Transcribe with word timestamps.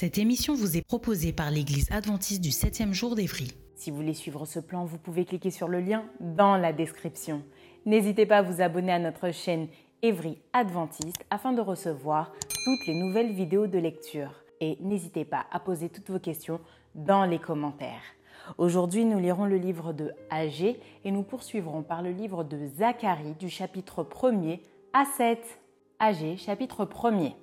Cette 0.00 0.16
émission 0.16 0.54
vous 0.54 0.78
est 0.78 0.86
proposée 0.86 1.30
par 1.30 1.50
l'Église 1.50 1.86
adventiste 1.92 2.40
du 2.40 2.48
7e 2.48 2.94
jour 2.94 3.14
d'Évry. 3.14 3.52
Si 3.74 3.90
vous 3.90 3.98
voulez 3.98 4.14
suivre 4.14 4.46
ce 4.46 4.58
plan, 4.58 4.86
vous 4.86 4.96
pouvez 4.96 5.26
cliquer 5.26 5.50
sur 5.50 5.68
le 5.68 5.78
lien 5.78 6.06
dans 6.20 6.56
la 6.56 6.72
description. 6.72 7.42
N'hésitez 7.84 8.24
pas 8.24 8.38
à 8.38 8.42
vous 8.42 8.62
abonner 8.62 8.92
à 8.92 8.98
notre 8.98 9.30
chaîne 9.30 9.68
Évry 10.00 10.38
Adventiste 10.54 11.22
afin 11.28 11.52
de 11.52 11.60
recevoir 11.60 12.32
toutes 12.64 12.86
les 12.86 12.94
nouvelles 12.94 13.34
vidéos 13.34 13.66
de 13.66 13.76
lecture. 13.76 14.42
Et 14.62 14.78
n'hésitez 14.80 15.26
pas 15.26 15.44
à 15.52 15.60
poser 15.60 15.90
toutes 15.90 16.08
vos 16.08 16.18
questions 16.18 16.60
dans 16.94 17.26
les 17.26 17.38
commentaires. 17.38 18.00
Aujourd'hui, 18.56 19.04
nous 19.04 19.18
lirons 19.18 19.44
le 19.44 19.58
livre 19.58 19.92
de 19.92 20.12
Agé 20.30 20.80
et 21.04 21.10
nous 21.10 21.24
poursuivrons 21.24 21.82
par 21.82 22.00
le 22.00 22.12
livre 22.12 22.42
de 22.42 22.68
Zacharie 22.78 23.34
du 23.38 23.50
chapitre 23.50 24.02
1er 24.02 24.60
à 24.94 25.04
7. 25.04 25.38
Agé, 25.98 26.38
chapitre 26.38 26.86
1er. 26.86 27.34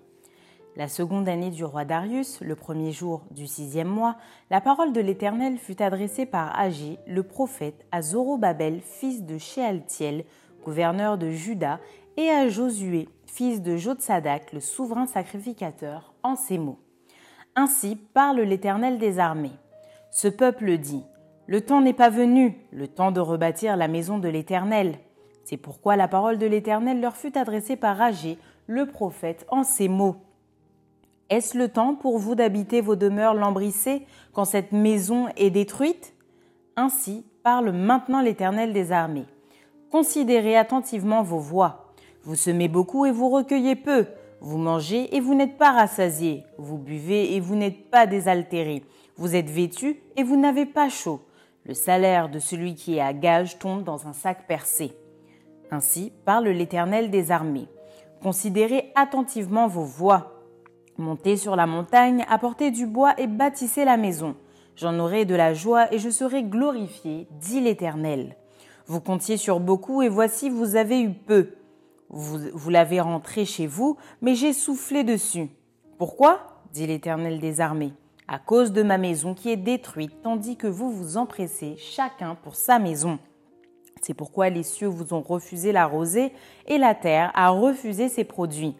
La 0.78 0.88
seconde 0.88 1.28
année 1.28 1.50
du 1.50 1.66
roi 1.66 1.86
Darius, 1.86 2.40
le 2.42 2.56
premier 2.56 2.92
jour 2.92 3.24
du 3.32 3.48
sixième 3.48 3.88
mois, 3.88 4.16
la 4.52 4.62
parole 4.62 4.94
de 4.94 5.02
l'Éternel 5.02 5.58
fut 5.58 5.82
adressée 5.82 6.28
par 6.28 6.56
Agé, 6.56 7.00
le 7.08 7.24
prophète, 7.24 7.88
à 7.92 8.04
Zorobabel, 8.04 8.82
fils 8.82 9.24
de 9.24 9.40
Shealtiel, 9.40 10.24
gouverneur 10.64 11.18
de 11.18 11.32
Juda, 11.32 11.80
et 12.16 12.30
à 12.30 12.48
Josué, 12.48 13.10
fils 13.26 13.64
de 13.64 13.76
Jotsadak, 13.76 14.54
le 14.54 14.60
souverain 14.60 15.08
sacrificateur, 15.08 16.14
en 16.22 16.36
ces 16.36 16.60
mots. 16.60 16.78
Ainsi 17.56 17.96
parle 17.96 18.42
l'Éternel 18.42 19.00
des 19.00 19.18
armées. 19.18 19.58
Ce 20.12 20.28
peuple 20.28 20.78
dit 20.78 21.04
Le 21.48 21.62
temps 21.62 21.82
n'est 21.82 21.94
pas 21.94 22.12
venu, 22.12 22.56
le 22.72 22.88
temps 22.88 23.12
de 23.12 23.20
rebâtir 23.20 23.78
la 23.78 23.88
maison 23.88 24.20
de 24.20 24.30
l'Éternel. 24.30 25.00
C'est 25.44 25.58
pourquoi 25.58 25.96
la 25.96 26.08
parole 26.08 26.38
de 26.38 26.46
l'Éternel 26.46 27.02
leur 27.02 27.16
fut 27.16 27.36
adressée 27.36 27.78
par 27.78 28.00
Agé, 28.00 28.38
le 28.68 28.86
prophète, 28.86 29.48
en 29.50 29.64
ces 29.64 29.88
mots. 29.88 30.18
Est-ce 31.30 31.58
le 31.58 31.68
temps 31.68 31.96
pour 31.96 32.20
vous 32.20 32.36
d'habiter 32.36 32.80
vos 32.80 32.96
demeures 32.96 33.34
lambrissées 33.34 34.06
quand 34.32 34.46
cette 34.46 34.72
maison 34.72 35.28
est 35.36 35.50
détruite? 35.50 36.14
Ainsi 36.78 37.26
parle 37.44 37.72
maintenant 37.72 38.22
l'Éternel 38.22 38.72
des 38.72 38.92
armées. 38.94 39.26
Considérez 39.92 40.56
attentivement 40.56 41.24
vos 41.24 41.40
voies. 41.40 41.94
Vous 42.24 42.36
semez 42.36 42.68
beaucoup 42.68 43.06
et 43.06 43.12
vous 43.12 43.30
recueillez 43.30 43.76
peu. 43.76 44.06
Vous 44.40 44.58
mangez 44.58 45.16
et 45.16 45.20
vous 45.20 45.34
n'êtes 45.34 45.58
pas 45.58 45.72
rassasiés. 45.72 46.44
Vous 46.58 46.78
buvez 46.78 47.36
et 47.36 47.40
vous 47.40 47.56
n'êtes 47.56 47.90
pas 47.90 48.06
désaltérés. 48.06 48.84
Vous 49.18 49.36
êtes 49.36 49.50
vêtus 49.50 50.00
et 50.16 50.24
vous 50.24 50.38
n'avez 50.38 50.66
pas 50.66 50.90
chaud. 50.90 51.22
Le 51.66 51.74
salaire 51.74 52.30
de 52.30 52.40
celui 52.40 52.76
qui 52.76 52.96
est 52.98 53.02
à 53.02 53.12
gage 53.14 53.60
tombe 53.60 53.84
dans 53.84 54.08
un 54.08 54.14
sac 54.14 54.48
percé. 54.48 54.94
Ainsi 55.72 56.14
parle 56.24 56.48
l'Éternel 56.48 57.10
des 57.10 57.32
armées. 57.32 57.68
Considérez 58.22 58.92
attentivement 58.96 59.68
vos 59.68 59.84
voies. 59.84 60.37
Montez 60.98 61.38
sur 61.38 61.56
la 61.56 61.68
montagne, 61.68 62.26
apportez 62.28 62.72
du 62.72 62.88
bois 62.88 63.14
et 63.20 63.28
bâtissez 63.28 63.86
la 63.86 63.98
maison. 63.98 64.36
J'en 64.76 64.98
aurai 64.98 65.26
de 65.26 65.36
la 65.36 65.54
joie 65.54 65.94
et 65.94 66.00
je 66.00 66.10
serai 66.10 66.44
glorifié, 66.44 67.28
dit 67.40 67.62
l'Éternel. 67.62 68.36
Vous 68.88 69.00
comptiez 69.00 69.38
sur 69.38 69.60
beaucoup 69.60 70.02
et 70.02 70.10
voici 70.10 70.50
vous 70.50 70.76
avez 70.76 71.02
eu 71.02 71.12
peu. 71.12 71.50
Vous, 72.10 72.40
vous 72.54 72.70
l'avez 72.70 73.00
rentré 73.00 73.46
chez 73.46 73.68
vous, 73.68 73.98
mais 74.22 74.34
j'ai 74.34 74.54
soufflé 74.54 75.04
dessus. 75.04 75.50
Pourquoi? 76.00 76.64
dit 76.74 76.88
l'Éternel 76.88 77.40
des 77.40 77.62
armées. 77.62 77.94
À 78.28 78.40
cause 78.40 78.72
de 78.72 78.84
ma 78.84 78.98
maison 78.98 79.34
qui 79.34 79.50
est 79.52 79.58
détruite, 79.58 80.22
tandis 80.24 80.58
que 80.58 80.68
vous 80.68 80.92
vous 80.92 81.18
empressez 81.18 81.76
chacun 81.78 82.36
pour 82.36 82.56
sa 82.56 82.80
maison. 82.80 83.20
C'est 84.02 84.14
pourquoi 84.14 84.50
les 84.50 84.64
cieux 84.64 84.88
vous 84.88 85.14
ont 85.14 85.22
refusé 85.22 85.72
la 85.72 85.86
rosée 85.86 86.34
et 86.66 86.78
la 86.78 86.96
terre 86.96 87.32
a 87.36 87.50
refusé 87.50 88.10
ses 88.10 88.24
produits. 88.24 88.76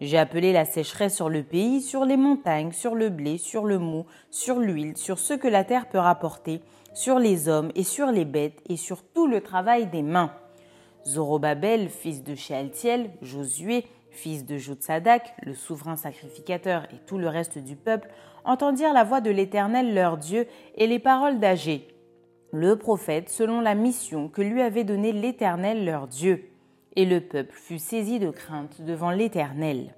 J'ai 0.00 0.18
appelé 0.18 0.52
la 0.52 0.64
sécheresse 0.64 1.16
sur 1.16 1.28
le 1.28 1.42
pays, 1.42 1.80
sur 1.80 2.04
les 2.04 2.16
montagnes, 2.16 2.72
sur 2.72 2.94
le 2.94 3.08
blé, 3.08 3.36
sur 3.36 3.64
le 3.64 3.78
mou, 3.78 4.06
sur 4.30 4.60
l'huile, 4.60 4.96
sur 4.96 5.18
ce 5.18 5.34
que 5.34 5.48
la 5.48 5.64
terre 5.64 5.88
peut 5.88 5.98
rapporter, 5.98 6.60
sur 6.94 7.18
les 7.18 7.48
hommes 7.48 7.72
et 7.74 7.82
sur 7.82 8.12
les 8.12 8.24
bêtes 8.24 8.62
et 8.68 8.76
sur 8.76 9.02
tout 9.02 9.26
le 9.26 9.40
travail 9.40 9.86
des 9.86 10.02
mains. 10.02 10.32
Zorobabel, 11.04 11.88
fils 11.88 12.22
de 12.22 12.34
Shealtiel, 12.34 13.10
Josué, 13.22 13.86
fils 14.10 14.44
de 14.44 14.56
Jotsadak, 14.56 15.34
le 15.42 15.54
souverain 15.54 15.96
sacrificateur 15.96 16.84
et 16.92 16.98
tout 17.06 17.18
le 17.18 17.28
reste 17.28 17.58
du 17.58 17.76
peuple 17.76 18.08
entendirent 18.44 18.92
la 18.92 19.04
voix 19.04 19.20
de 19.20 19.30
l'Éternel 19.30 19.94
leur 19.94 20.16
Dieu 20.16 20.46
et 20.76 20.86
les 20.86 20.98
paroles 20.98 21.40
d'Agé, 21.40 21.88
le 22.52 22.76
prophète, 22.76 23.28
selon 23.28 23.60
la 23.60 23.74
mission 23.74 24.28
que 24.28 24.42
lui 24.42 24.62
avait 24.62 24.84
donnée 24.84 25.12
l'Éternel 25.12 25.84
leur 25.84 26.06
Dieu. 26.06 26.50
Et 26.96 27.04
le 27.04 27.20
peuple 27.20 27.54
fut 27.54 27.78
saisi 27.78 28.18
de 28.18 28.30
crainte 28.30 28.82
devant 28.82 29.10
l'Éternel. 29.10 29.94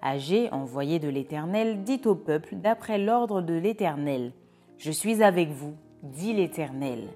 Agé, 0.00 0.50
envoyé 0.50 0.98
de 0.98 1.08
l'Éternel, 1.08 1.84
dit 1.84 2.00
au 2.06 2.14
peuple 2.14 2.56
d'après 2.56 2.98
l'ordre 2.98 3.40
de 3.40 3.54
l'Éternel 3.54 4.32
Je 4.78 4.90
suis 4.90 5.22
avec 5.22 5.50
vous, 5.50 5.76
dit 6.02 6.32
l'Éternel. 6.32 7.08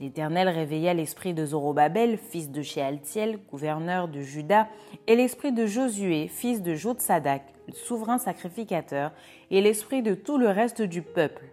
L'Éternel 0.00 0.48
réveilla 0.48 0.94
l'esprit 0.94 1.32
de 1.32 1.46
Zorobabel, 1.46 2.16
fils 2.16 2.50
de 2.50 2.62
Shealtiel, 2.62 3.38
gouverneur 3.50 4.08
de 4.08 4.20
Juda, 4.20 4.68
et 5.06 5.14
l'esprit 5.14 5.52
de 5.52 5.66
Josué, 5.66 6.26
fils 6.28 6.60
de 6.60 6.74
Jotsadak, 6.74 7.42
souverain 7.72 8.18
sacrificateur, 8.18 9.12
et 9.50 9.60
l'esprit 9.60 10.02
de 10.02 10.14
tout 10.14 10.38
le 10.38 10.48
reste 10.48 10.82
du 10.82 11.02
peuple. 11.02 11.44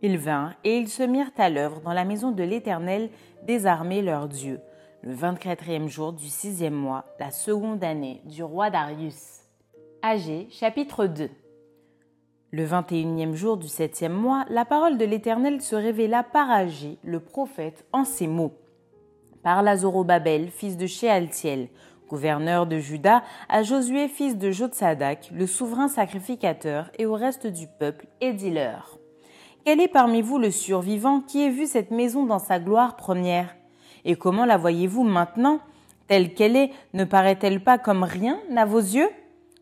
Ils 0.00 0.16
vinrent 0.16 0.54
et 0.64 0.78
ils 0.78 0.88
se 0.88 1.02
mirent 1.02 1.32
à 1.36 1.50
l'œuvre 1.50 1.80
dans 1.80 1.92
la 1.92 2.04
maison 2.04 2.30
de 2.30 2.42
l'Éternel, 2.42 3.10
des 3.46 3.66
armées 3.66 4.02
leur 4.02 4.28
Dieu, 4.28 4.60
le 5.02 5.14
24e 5.14 5.86
jour 5.86 6.12
du 6.12 6.26
sixième 6.26 6.74
mois, 6.74 7.04
la 7.20 7.30
seconde 7.30 7.84
année 7.84 8.20
du 8.24 8.42
roi 8.42 8.70
Darius. 8.70 9.42
Agé, 10.02 10.48
chapitre 10.50 11.06
2 11.06 11.30
Le 12.50 12.66
21e 12.66 13.34
jour 13.34 13.56
du 13.56 13.68
septième 13.68 14.12
mois, 14.12 14.44
la 14.50 14.64
parole 14.64 14.98
de 14.98 15.04
l'Éternel 15.04 15.60
se 15.60 15.76
révéla 15.76 16.24
par 16.24 16.50
Agé, 16.50 16.98
le 17.04 17.20
prophète, 17.20 17.86
en 17.92 18.04
ces 18.04 18.26
mots. 18.26 18.54
Parle 19.44 19.72
Zorobabel, 19.76 20.50
fils 20.50 20.76
de 20.76 20.86
Shealtiel, 20.86 21.68
gouverneur 22.08 22.66
de 22.66 22.78
Juda, 22.78 23.22
à 23.48 23.62
Josué, 23.62 24.08
fils 24.08 24.36
de 24.36 24.50
Jotsadak, 24.50 25.30
le 25.32 25.46
souverain 25.46 25.88
sacrificateur, 25.88 26.90
et 26.98 27.06
au 27.06 27.14
reste 27.14 27.46
du 27.46 27.68
peuple, 27.78 28.08
et 28.20 28.32
dis-leur. 28.32 28.98
Quel 29.64 29.80
est 29.80 29.88
parmi 29.88 30.22
vous 30.22 30.38
le 30.38 30.50
survivant 30.50 31.20
qui 31.20 31.44
ait 31.44 31.50
vu 31.50 31.66
cette 31.66 31.92
maison 31.92 32.26
dans 32.26 32.40
sa 32.40 32.58
gloire 32.58 32.96
première? 32.96 33.54
Et 34.04 34.16
comment 34.16 34.44
la 34.44 34.56
voyez-vous 34.56 35.04
maintenant 35.04 35.60
Telle 36.06 36.34
qu'elle 36.34 36.56
est, 36.56 36.70
ne 36.94 37.04
paraît-elle 37.04 37.62
pas 37.62 37.78
comme 37.78 38.02
rien 38.02 38.38
à 38.56 38.64
vos 38.64 38.80
yeux? 38.80 39.10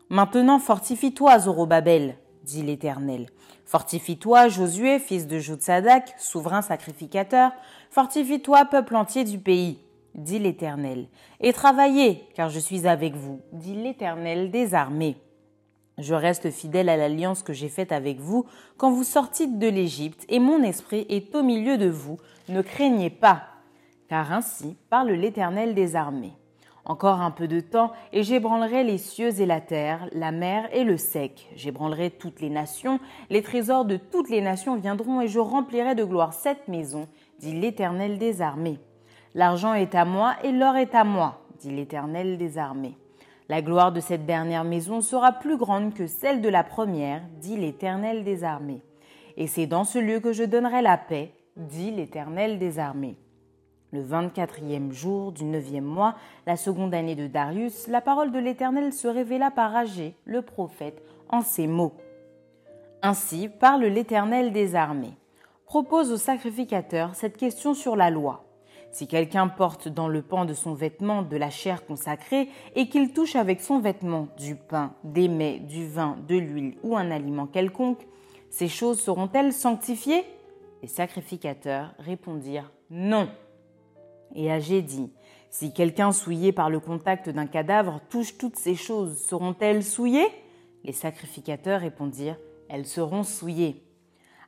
Maintenant 0.09 0.59
fortifie-toi, 0.59 1.39
Zorobabel, 1.39 2.15
dit 2.43 2.63
l'Éternel. 2.63 3.27
Fortifie-toi, 3.65 4.47
Josué, 4.47 4.99
fils 4.99 5.27
de 5.27 5.39
Jotsadak, 5.39 6.15
souverain 6.17 6.61
sacrificateur. 6.61 7.51
Fortifie-toi, 7.91 8.63
peuple 8.65 8.95
entier 8.95 9.25
du 9.25 9.39
pays, 9.39 9.79
dit 10.15 10.39
l'Éternel. 10.39 11.07
Et 11.41 11.51
travaillez, 11.51 12.23
car 12.33 12.49
je 12.49 12.59
suis 12.59 12.87
avec 12.87 13.15
vous, 13.15 13.41
dit 13.51 13.75
l'Éternel 13.75 14.51
des 14.51 14.73
armées. 14.73 15.17
Je 15.97 16.13
reste 16.13 16.51
fidèle 16.51 16.87
à 16.87 16.95
l'alliance 16.95 17.43
que 17.43 17.53
j'ai 17.53 17.69
faite 17.69 17.91
avec 17.91 18.19
vous 18.19 18.45
quand 18.77 18.91
vous 18.91 19.03
sortîtes 19.03 19.59
de 19.59 19.67
l'Égypte, 19.67 20.23
et 20.29 20.39
mon 20.39 20.63
esprit 20.63 21.05
est 21.09 21.35
au 21.35 21.43
milieu 21.43 21.77
de 21.77 21.89
vous. 21.89 22.17
Ne 22.47 22.61
craignez 22.61 23.09
pas 23.09 23.43
car 24.09 24.31
ainsi 24.31 24.75
parle 24.89 25.11
l'Éternel 25.11 25.73
des 25.73 25.95
armées. 25.95 26.33
Encore 26.85 27.19
un 27.19 27.31
peu 27.31 27.49
de 27.49 27.59
temps, 27.59 27.91
et 28.13 28.23
j'ébranlerai 28.23 28.85
les 28.85 28.97
cieux 28.97 29.41
et 29.41 29.45
la 29.45 29.59
terre, 29.59 30.07
la 30.13 30.31
mer 30.31 30.69
et 30.71 30.85
le 30.85 30.95
sec. 30.95 31.49
J'ébranlerai 31.55 32.11
toutes 32.11 32.39
les 32.39 32.49
nations, 32.49 33.01
les 33.29 33.41
trésors 33.41 33.83
de 33.83 33.97
toutes 33.97 34.29
les 34.29 34.39
nations 34.39 34.77
viendront, 34.77 35.19
et 35.19 35.27
je 35.27 35.39
remplirai 35.39 35.95
de 35.95 36.05
gloire 36.05 36.31
cette 36.31 36.69
maison, 36.69 37.09
dit 37.39 37.59
l'Éternel 37.59 38.17
des 38.17 38.41
armées. 38.41 38.79
L'argent 39.35 39.73
est 39.73 39.95
à 39.95 40.05
moi, 40.05 40.35
et 40.43 40.53
l'or 40.53 40.77
est 40.77 40.95
à 40.95 41.03
moi, 41.03 41.41
dit 41.59 41.71
l'Éternel 41.71 42.37
des 42.37 42.57
armées. 42.57 42.97
La 43.49 43.61
gloire 43.61 43.91
de 43.91 43.99
cette 43.99 44.25
dernière 44.25 44.63
maison 44.63 45.01
sera 45.01 45.33
plus 45.33 45.57
grande 45.57 45.93
que 45.93 46.07
celle 46.07 46.41
de 46.41 46.49
la 46.49 46.63
première, 46.63 47.21
dit 47.41 47.57
l'Éternel 47.57 48.23
des 48.23 48.45
armées. 48.45 48.81
Et 49.35 49.47
c'est 49.47 49.67
dans 49.67 49.83
ce 49.83 49.99
lieu 49.99 50.21
que 50.21 50.31
je 50.31 50.43
donnerai 50.43 50.81
la 50.81 50.97
paix, 50.97 51.33
dit 51.57 51.91
l'Éternel 51.91 52.59
des 52.59 52.79
armées. 52.79 53.17
Le 53.93 54.01
vingt-quatrième 54.01 54.91
jour 54.91 55.31
du 55.31 55.45
neuvième 55.45 55.85
mois, 55.85 56.15
la 56.45 56.57
seconde 56.57 56.93
année 56.93 57.15
de 57.15 57.27
Darius, 57.27 57.87
la 57.87 58.01
parole 58.01 58.33
de 58.33 58.39
l'Éternel 58.39 58.91
se 58.91 59.07
révéla 59.07 59.49
par 59.49 59.73
Agé, 59.75 60.13
le 60.25 60.41
prophète, 60.41 61.01
en 61.29 61.41
ces 61.41 61.67
mots. 61.67 61.93
Ainsi 63.01 63.47
parle 63.47 63.85
l'Éternel 63.85 64.51
des 64.51 64.75
armées. 64.75 65.13
Propose 65.65 66.11
au 66.11 66.17
sacrificateur 66.17 67.15
cette 67.15 67.37
question 67.37 67.73
sur 67.73 67.95
la 67.95 68.09
loi. 68.09 68.43
Si 68.91 69.07
quelqu'un 69.07 69.47
porte 69.47 69.87
dans 69.87 70.07
le 70.09 70.21
pan 70.21 70.45
de 70.45 70.53
son 70.53 70.73
vêtement 70.73 71.21
de 71.21 71.37
la 71.37 71.49
chair 71.49 71.85
consacrée 71.85 72.49
et 72.75 72.89
qu'il 72.89 73.13
touche 73.13 73.35
avec 73.35 73.61
son 73.61 73.79
vêtement 73.79 74.27
du 74.37 74.55
pain, 74.55 74.93
des 75.03 75.27
mets, 75.27 75.59
du 75.59 75.87
vin, 75.87 76.17
de 76.27 76.35
l'huile 76.35 76.77
ou 76.83 76.97
un 76.97 77.11
aliment 77.11 77.47
quelconque, 77.47 78.05
ces 78.49 78.67
choses 78.67 78.99
seront-elles 78.99 79.53
sanctifiées? 79.53 80.23
Les 80.81 80.87
sacrificateurs 80.87 81.93
répondirent 81.99 82.71
non. 82.89 83.29
Et 84.37 84.51
Agé 84.51 84.83
dit 84.83 85.11
Si 85.49 85.73
quelqu'un 85.73 86.11
souillé 86.11 86.51
par 86.53 86.69
le 86.69 86.79
contact 86.79 87.27
d'un 87.27 87.47
cadavre 87.47 87.99
touche 88.07 88.37
toutes 88.37 88.55
ces 88.55 88.75
choses, 88.75 89.17
seront-elles 89.17 89.83
souillées? 89.83 90.29
Les 90.83 90.93
sacrificateurs 90.93 91.81
répondirent 91.81 92.37
Elles 92.69 92.85
seront 92.85 93.23
souillées. 93.23 93.83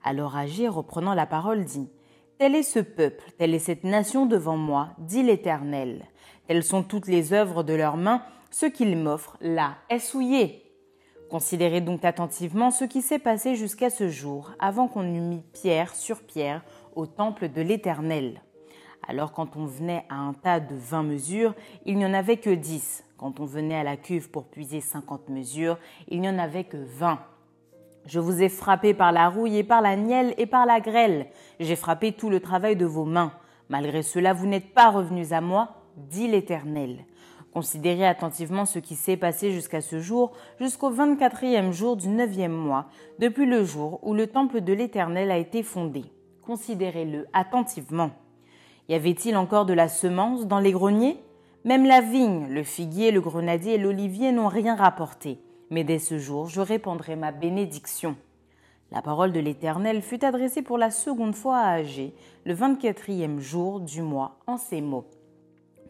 Alors 0.03 0.38
Agé, 0.38 0.68
reprenant 0.68 1.15
la 1.15 1.25
parole, 1.25 1.65
dit 1.65 1.89
Tel 2.38 2.56
est 2.56 2.63
ce 2.63 2.80
peuple, 2.80 3.31
telle 3.38 3.56
est 3.56 3.59
cette 3.59 3.83
nation 3.83 4.27
devant 4.27 4.57
moi, 4.57 4.91
dit 5.00 5.24
l'Éternel. 5.24 6.06
Telles 6.47 6.63
sont 6.63 6.83
toutes 6.83 7.07
les 7.07 7.33
œuvres 7.33 7.63
de 7.63 7.74
leurs 7.74 7.97
mains, 7.97 8.21
ce 8.51 8.68
qu'ils 8.68 8.95
m'offrent, 8.95 9.38
là, 9.41 9.75
est 9.89 10.00
souillé. 10.00 10.63
Considérez 11.31 11.81
donc 11.81 12.06
attentivement 12.06 12.71
ce 12.71 12.86
qui 12.86 13.01
s'est 13.01 13.19
passé 13.19 13.56
jusqu'à 13.56 13.89
ce 13.89 14.07
jour, 14.07 14.51
avant 14.59 14.88
qu'on 14.88 15.03
eût 15.03 15.19
mis 15.19 15.41
pierre 15.51 15.95
sur 15.95 16.21
pierre 16.21 16.63
au 16.95 17.07
temple 17.07 17.50
de 17.50 17.62
l'Éternel. 17.62 18.41
Alors 19.07 19.31
quand 19.31 19.56
on 19.56 19.66
venait 19.66 20.06
à 20.10 20.16
un 20.16 20.34
tas 20.34 20.60
de 20.60 20.75
20 20.75 21.04
mesures, 21.04 21.56
il 21.86 21.98
n'y 21.98 22.06
en 22.06 22.13
avait 22.13 22.38
que 22.38 22.50
10. 22.50 23.04
Quand 23.18 23.40
on 23.40 23.46
venait 23.46 23.75
à 23.75 23.84
la 23.84 23.98
cuve 23.98 24.30
pour 24.30 24.46
puiser 24.46 24.81
50 24.81 25.30
mesures, 25.30 25.78
il 26.07 26.22
n'y 26.22 26.30
en 26.30 26.40
avait 26.40 26.63
que 26.63 26.78
20. 26.78 27.19
Je 28.06 28.19
vous 28.19 28.42
ai 28.42 28.50
frappé 28.50 28.94
par 28.94 29.12
la 29.12 29.30
rouille 29.30 29.57
et 29.57 29.63
par 29.63 29.81
la 29.81 29.96
nielle 29.96 30.34
et 30.38 30.46
par 30.46 30.66
la 30.66 30.80
grêle. 30.80 31.28
J'ai 31.60 31.75
frappé 31.75 32.12
tout 32.12 32.30
le 32.30 32.40
travail 32.40 32.75
de 32.75 32.86
vos 32.86 33.06
mains. 33.06 33.34
Malgré 33.68 34.01
cela, 34.01 34.34
vous 34.34 34.48
n'êtes 34.48 34.74
pas 34.74 34.90
revenus 34.90 35.31
à 35.31 35.42
moi, 35.42 35.75
dit 35.96 36.28
l'Éternel. 36.28 37.06
Considérez 37.54 38.06
attentivement 38.06 38.66
ce 38.66 38.80
qui 38.80 38.96
s'est 38.96 39.18
passé 39.18 39.51
jusqu'à 39.51 39.81
ce 39.81 40.00
jour, 40.00 40.31
jusqu'au 40.60 40.92
24e 40.92 41.72
jour 41.72 41.98
du 41.98 42.07
neuvième 42.07 42.54
mois, 42.54 42.86
depuis 43.18 43.46
le 43.46 43.63
jour 43.63 44.00
où 44.04 44.13
le 44.13 44.28
temple 44.28 44.62
de 44.62 44.74
l'Éternel 44.74 45.31
a 45.31 45.38
été 45.38 45.63
fondé. 45.63 46.06
Considérez-le 46.44 47.28
attentivement. 47.34 48.12
Y 48.89 48.95
avait-il 48.95 49.38
encore 49.38 49.68
de 49.68 49.74
la 49.74 49.88
semence 49.88 50.47
dans 50.47 50.59
les 50.59 50.71
greniers? 50.71 51.24
Même 51.63 51.86
la 51.86 52.01
vigne, 52.01 52.47
le 52.50 52.63
figuier, 52.63 53.12
le 53.12 53.21
grenadier 53.21 53.75
et 53.75 53.77
l'olivier 53.77 54.31
n'ont 54.31 54.47
rien 54.47 54.75
rapporté. 54.75 55.39
Mais 55.69 55.83
dès 55.83 56.00
ce 56.00 56.18
jour, 56.18 56.47
je 56.47 56.59
répandrai 56.59 57.15
ma 57.15 57.31
bénédiction. 57.31 58.15
La 58.91 59.03
parole 59.03 59.31
de 59.31 59.39
l'Éternel 59.39 60.01
fut 60.01 60.25
adressée 60.25 60.63
pour 60.63 60.80
la 60.80 60.89
seconde 60.89 61.36
fois 61.36 61.59
à 61.59 61.74
Agé, 61.74 62.15
le 62.45 62.56
24e 62.56 63.38
jour 63.38 63.80
du 63.80 64.01
mois, 64.01 64.39
en 64.47 64.57
ces 64.57 64.81
mots. 64.81 65.06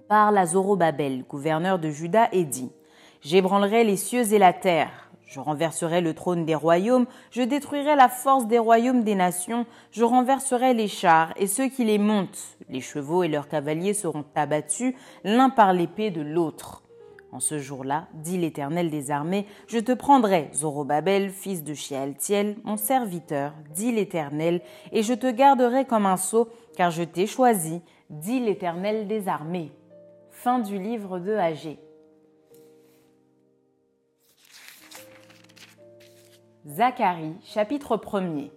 Parle 0.10 0.38
à 0.38 0.46
Zorobabel, 0.46 1.24
gouverneur 1.24 1.80
de 1.80 1.90
Juda, 1.90 2.28
et 2.34 2.44
dit 2.44 2.74
J'ébranlerai 3.22 3.86
les 3.86 3.96
cieux 3.96 4.34
et 4.34 4.40
la 4.40 4.51
terre. 4.51 5.09
Je 5.30 5.40
renverserai 5.40 6.02
le 6.02 6.16
trône 6.16 6.44
des 6.44 6.56
royaumes, 6.56 7.06
je 7.30 7.44
détruirai 7.44 7.96
la 7.96 8.10
force 8.10 8.48
des 8.48 8.58
royaumes 8.58 9.04
des 9.04 9.14
nations, 9.14 9.68
je 9.92 10.04
renverserai 10.04 10.74
les 10.74 10.88
chars 10.88 11.34
et 11.38 11.46
ceux 11.46 11.68
qui 11.68 11.86
les 11.86 12.00
montent. 12.00 12.58
Les 12.68 12.81
chevaux 12.81 13.22
et 13.22 13.28
leurs 13.28 13.48
cavaliers 13.48 13.94
seront 13.94 14.26
abattus 14.34 14.96
l'un 15.24 15.52
par 15.52 15.72
l'épée 15.72 16.10
de 16.10 16.22
l'autre. 16.22 16.81
En 17.31 17.40
ce 17.40 17.60
jour-là, 17.60 18.08
dit 18.16 18.40
l'Éternel 18.40 18.90
des 18.90 19.12
armées, 19.12 19.46
je 19.68 19.78
te 19.78 19.92
prendrai, 19.92 20.50
Zorobabel, 20.56 21.30
fils 21.30 21.64
de 21.64 21.75
Shealtiel, 21.75 22.58
mon 22.64 22.75
serviteur, 22.75 23.54
dit 23.75 23.92
l'Éternel, 23.92 24.62
et 24.92 25.04
je 25.04 25.14
te 25.14 25.30
garderai 25.30 25.86
comme 25.86 26.08
un 26.08 26.18
sceau, 26.18 26.50
car 26.75 26.90
je 26.90 27.04
t'ai 27.04 27.28
choisi, 27.28 27.84
dit 28.10 28.40
l'Éternel 28.40 29.08
des 29.08 29.28
armées. 29.28 29.72
Fin 30.32 30.58
du 30.58 30.80
livre 30.80 31.20
de. 31.20 31.38
Zacharie, 36.69 37.33
chapitre 37.44 37.98
1er. 37.98 38.51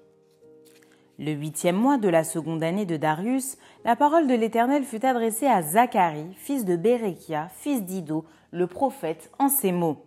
Le 1.18 1.32
huitième 1.32 1.76
mois 1.76 1.96
de 1.96 2.10
la 2.10 2.24
seconde 2.24 2.62
année 2.62 2.84
de 2.84 2.98
Darius, 2.98 3.56
la 3.86 3.96
parole 3.96 4.26
de 4.26 4.34
l'Éternel 4.34 4.84
fut 4.84 5.06
adressée 5.06 5.46
à 5.46 5.62
Zacharie, 5.62 6.34
fils 6.34 6.66
de 6.66 6.76
Bérekia, 6.76 7.48
fils 7.54 7.82
d'Ido, 7.82 8.26
le 8.50 8.66
prophète, 8.66 9.30
en 9.38 9.48
ces 9.48 9.72
mots. 9.72 10.04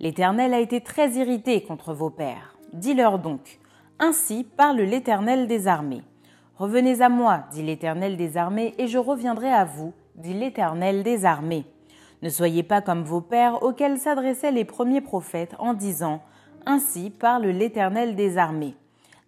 L'Éternel 0.00 0.54
a 0.54 0.60
été 0.60 0.80
très 0.80 1.10
irrité 1.10 1.62
contre 1.62 1.92
vos 1.92 2.08
pères. 2.08 2.56
Dis-leur 2.72 3.18
donc, 3.18 3.58
ainsi 3.98 4.42
parle 4.42 4.80
l'Éternel 4.80 5.46
des 5.46 5.68
armées. 5.68 6.04
Revenez 6.56 7.02
à 7.02 7.10
moi, 7.10 7.44
dit 7.52 7.62
l'Éternel 7.62 8.16
des 8.16 8.38
armées, 8.38 8.74
et 8.78 8.86
je 8.86 8.96
reviendrai 8.96 9.52
à 9.52 9.66
vous, 9.66 9.92
dit 10.14 10.32
l'Éternel 10.32 11.02
des 11.02 11.26
armées. 11.26 11.66
Ne 12.22 12.30
soyez 12.30 12.62
pas 12.62 12.80
comme 12.80 13.02
vos 13.02 13.20
pères 13.20 13.62
auxquels 13.62 13.98
s'adressaient 13.98 14.52
les 14.52 14.64
premiers 14.64 15.02
prophètes 15.02 15.54
en 15.58 15.74
disant 15.74 16.22
ainsi 16.66 17.10
parle 17.10 17.46
l'Éternel 17.46 18.14
des 18.16 18.36
armées. 18.36 18.74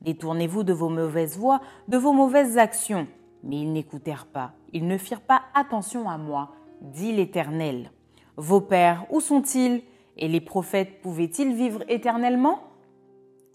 Détournez-vous 0.02 0.64
de 0.64 0.72
vos 0.72 0.88
mauvaises 0.88 1.38
voies, 1.38 1.60
de 1.88 1.96
vos 1.96 2.12
mauvaises 2.12 2.58
actions. 2.58 3.06
Mais 3.42 3.60
ils 3.60 3.72
n'écoutèrent 3.72 4.26
pas, 4.26 4.52
ils 4.72 4.86
ne 4.86 4.98
firent 4.98 5.20
pas 5.20 5.42
attention 5.54 6.08
à 6.08 6.18
moi, 6.18 6.50
dit 6.80 7.12
l'Éternel. 7.12 7.90
Vos 8.36 8.60
pères, 8.60 9.06
où 9.10 9.20
sont-ils? 9.20 9.82
Et 10.16 10.28
les 10.28 10.40
prophètes 10.40 11.00
pouvaient-ils 11.00 11.54
vivre 11.54 11.84
éternellement? 11.88 12.60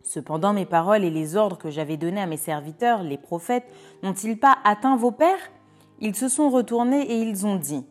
Cependant 0.03 0.53
mes 0.53 0.65
paroles 0.65 1.03
et 1.03 1.09
les 1.09 1.35
ordres 1.35 1.57
que 1.57 1.69
j'avais 1.69 1.97
donnés 1.97 2.21
à 2.21 2.25
mes 2.25 2.37
serviteurs, 2.37 3.03
les 3.03 3.17
prophètes, 3.17 3.69
n'ont-ils 4.01 4.39
pas 4.39 4.57
atteint 4.63 4.95
vos 4.95 5.11
pères? 5.11 5.51
Ils 5.99 6.15
se 6.15 6.27
sont 6.27 6.49
retournés 6.49 7.01
et 7.01 7.21
ils 7.21 7.45
ont 7.45 7.55
dit 7.55 7.85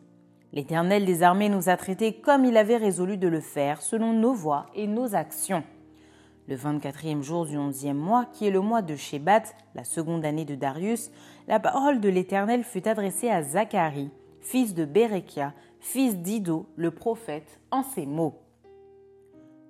L'Éternel 0.53 1.05
des 1.05 1.23
armées 1.23 1.49
nous 1.49 1.69
a 1.69 1.77
traités 1.77 2.13
comme 2.13 2.45
il 2.45 2.57
avait 2.57 2.77
résolu 2.77 3.17
de 3.17 3.27
le 3.27 3.39
faire, 3.39 3.81
selon 3.81 4.13
nos 4.13 4.33
voies 4.33 4.67
et 4.75 4.85
nos 4.85 5.15
actions. 5.15 5.63
Le 6.49 6.57
24e 6.57 7.21
jour 7.21 7.45
du 7.45 7.57
11e 7.57 7.93
mois, 7.93 8.25
qui 8.33 8.45
est 8.45 8.51
le 8.51 8.59
mois 8.59 8.81
de 8.81 8.97
Shebat, 8.97 9.43
la 9.75 9.85
seconde 9.85 10.25
année 10.25 10.43
de 10.43 10.55
Darius, 10.55 11.09
la 11.47 11.57
parole 11.57 12.01
de 12.01 12.09
l'Éternel 12.09 12.63
fut 12.63 12.85
adressée 12.85 13.29
à 13.29 13.41
Zacharie, 13.41 14.11
fils 14.41 14.73
de 14.73 14.83
Bérekia, 14.83 15.53
fils 15.79 16.17
d'Ido, 16.17 16.65
le 16.75 16.91
prophète, 16.91 17.61
en 17.71 17.81
ces 17.81 18.05
mots. 18.05 18.41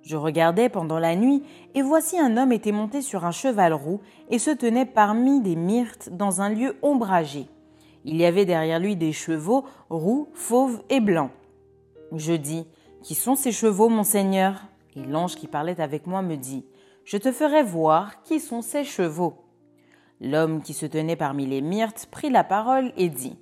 Je 0.02 0.16
regardais 0.16 0.68
pendant 0.68 0.98
la 0.98 1.14
nuit, 1.14 1.44
et 1.76 1.82
voici 1.82 2.18
un 2.18 2.36
homme 2.36 2.50
était 2.50 2.72
monté 2.72 3.02
sur 3.02 3.24
un 3.24 3.30
cheval 3.30 3.72
roux 3.72 4.00
et 4.28 4.40
se 4.40 4.50
tenait 4.50 4.84
parmi 4.84 5.40
des 5.40 5.54
myrtes 5.54 6.10
dans 6.10 6.40
un 6.40 6.48
lieu 6.48 6.76
ombragé. 6.82 7.46
Il 8.04 8.16
y 8.16 8.24
avait 8.24 8.44
derrière 8.46 8.80
lui 8.80 8.96
des 8.96 9.12
chevaux 9.12 9.64
roux, 9.90 10.28
fauves 10.34 10.82
et 10.90 11.00
blancs. 11.00 11.30
Je 12.12 12.32
dis 12.32 12.66
Qui 13.02 13.14
sont 13.14 13.36
ces 13.36 13.52
chevaux, 13.52 13.88
mon 13.88 14.02
Seigneur? 14.02 14.60
Et 14.96 15.04
l'ange 15.04 15.36
qui 15.36 15.48
parlait 15.48 15.80
avec 15.80 16.06
moi 16.06 16.22
me 16.22 16.36
dit, 16.36 16.64
Je 17.04 17.16
te 17.16 17.32
ferai 17.32 17.62
voir 17.62 18.22
qui 18.22 18.40
sont 18.40 18.62
ces 18.62 18.84
chevaux. 18.84 19.44
L'homme 20.20 20.62
qui 20.62 20.74
se 20.74 20.86
tenait 20.86 21.16
parmi 21.16 21.46
les 21.46 21.60
myrtes 21.60 22.06
prit 22.10 22.30
la 22.30 22.44
parole 22.44 22.92
et 22.96 23.08
dit, 23.08 23.38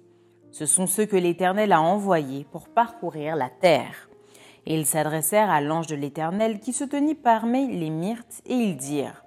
Ce 0.50 0.66
sont 0.66 0.86
ceux 0.86 1.06
que 1.06 1.16
l'Éternel 1.16 1.72
a 1.72 1.80
envoyés 1.80 2.46
pour 2.50 2.68
parcourir 2.68 3.36
la 3.36 3.50
terre. 3.50 4.08
Et 4.64 4.74
ils 4.74 4.86
s'adressèrent 4.86 5.50
à 5.50 5.60
l'ange 5.60 5.88
de 5.88 5.96
l'Éternel 5.96 6.60
qui 6.60 6.72
se 6.72 6.84
tenait 6.84 7.14
parmi 7.14 7.76
les 7.76 7.90
myrtes, 7.90 8.40
et 8.46 8.54
ils 8.54 8.76
dirent, 8.76 9.24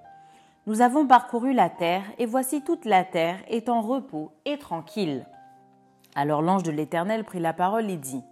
Nous 0.66 0.80
avons 0.80 1.06
parcouru 1.06 1.52
la 1.52 1.70
terre, 1.70 2.04
et 2.18 2.26
voici 2.26 2.62
toute 2.62 2.84
la 2.84 3.04
terre 3.04 3.38
est 3.48 3.68
en 3.68 3.82
repos 3.82 4.32
et 4.44 4.58
tranquille. 4.58 5.26
Alors 6.16 6.40
l'ange 6.40 6.62
de 6.62 6.70
l'Éternel 6.70 7.24
prit 7.24 7.40
la 7.40 7.52
parole 7.52 7.90
et 7.90 7.98
dit, 7.98 8.24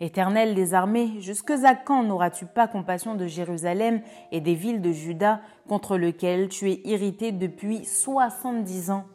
Éternel 0.00 0.54
des 0.54 0.74
armées, 0.74 1.20
jusque 1.20 1.50
à 1.50 1.74
quand 1.74 2.04
n'auras-tu 2.04 2.46
pas 2.46 2.68
compassion 2.68 3.16
de 3.16 3.26
Jérusalem 3.26 4.00
et 4.30 4.40
des 4.40 4.54
villes 4.54 4.80
de 4.80 4.92
Juda 4.92 5.40
contre 5.68 5.96
lesquelles 5.96 6.48
tu 6.48 6.70
es 6.70 6.80
irrité 6.84 7.32
depuis 7.32 7.84
soixante-dix 7.84 8.92
ans? 8.92 9.06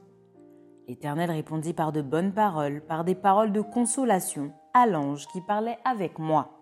L'Éternel 0.89 1.31
répondit 1.31 1.71
par 1.73 1.93
de 1.93 2.01
bonnes 2.01 2.33
paroles, 2.33 2.81
par 2.81 3.05
des 3.05 3.15
paroles 3.15 3.53
de 3.53 3.61
consolation, 3.61 4.51
à 4.73 4.85
l'ange 4.85 5.27
qui 5.27 5.39
parlait 5.39 5.77
avec 5.85 6.19
moi. 6.19 6.59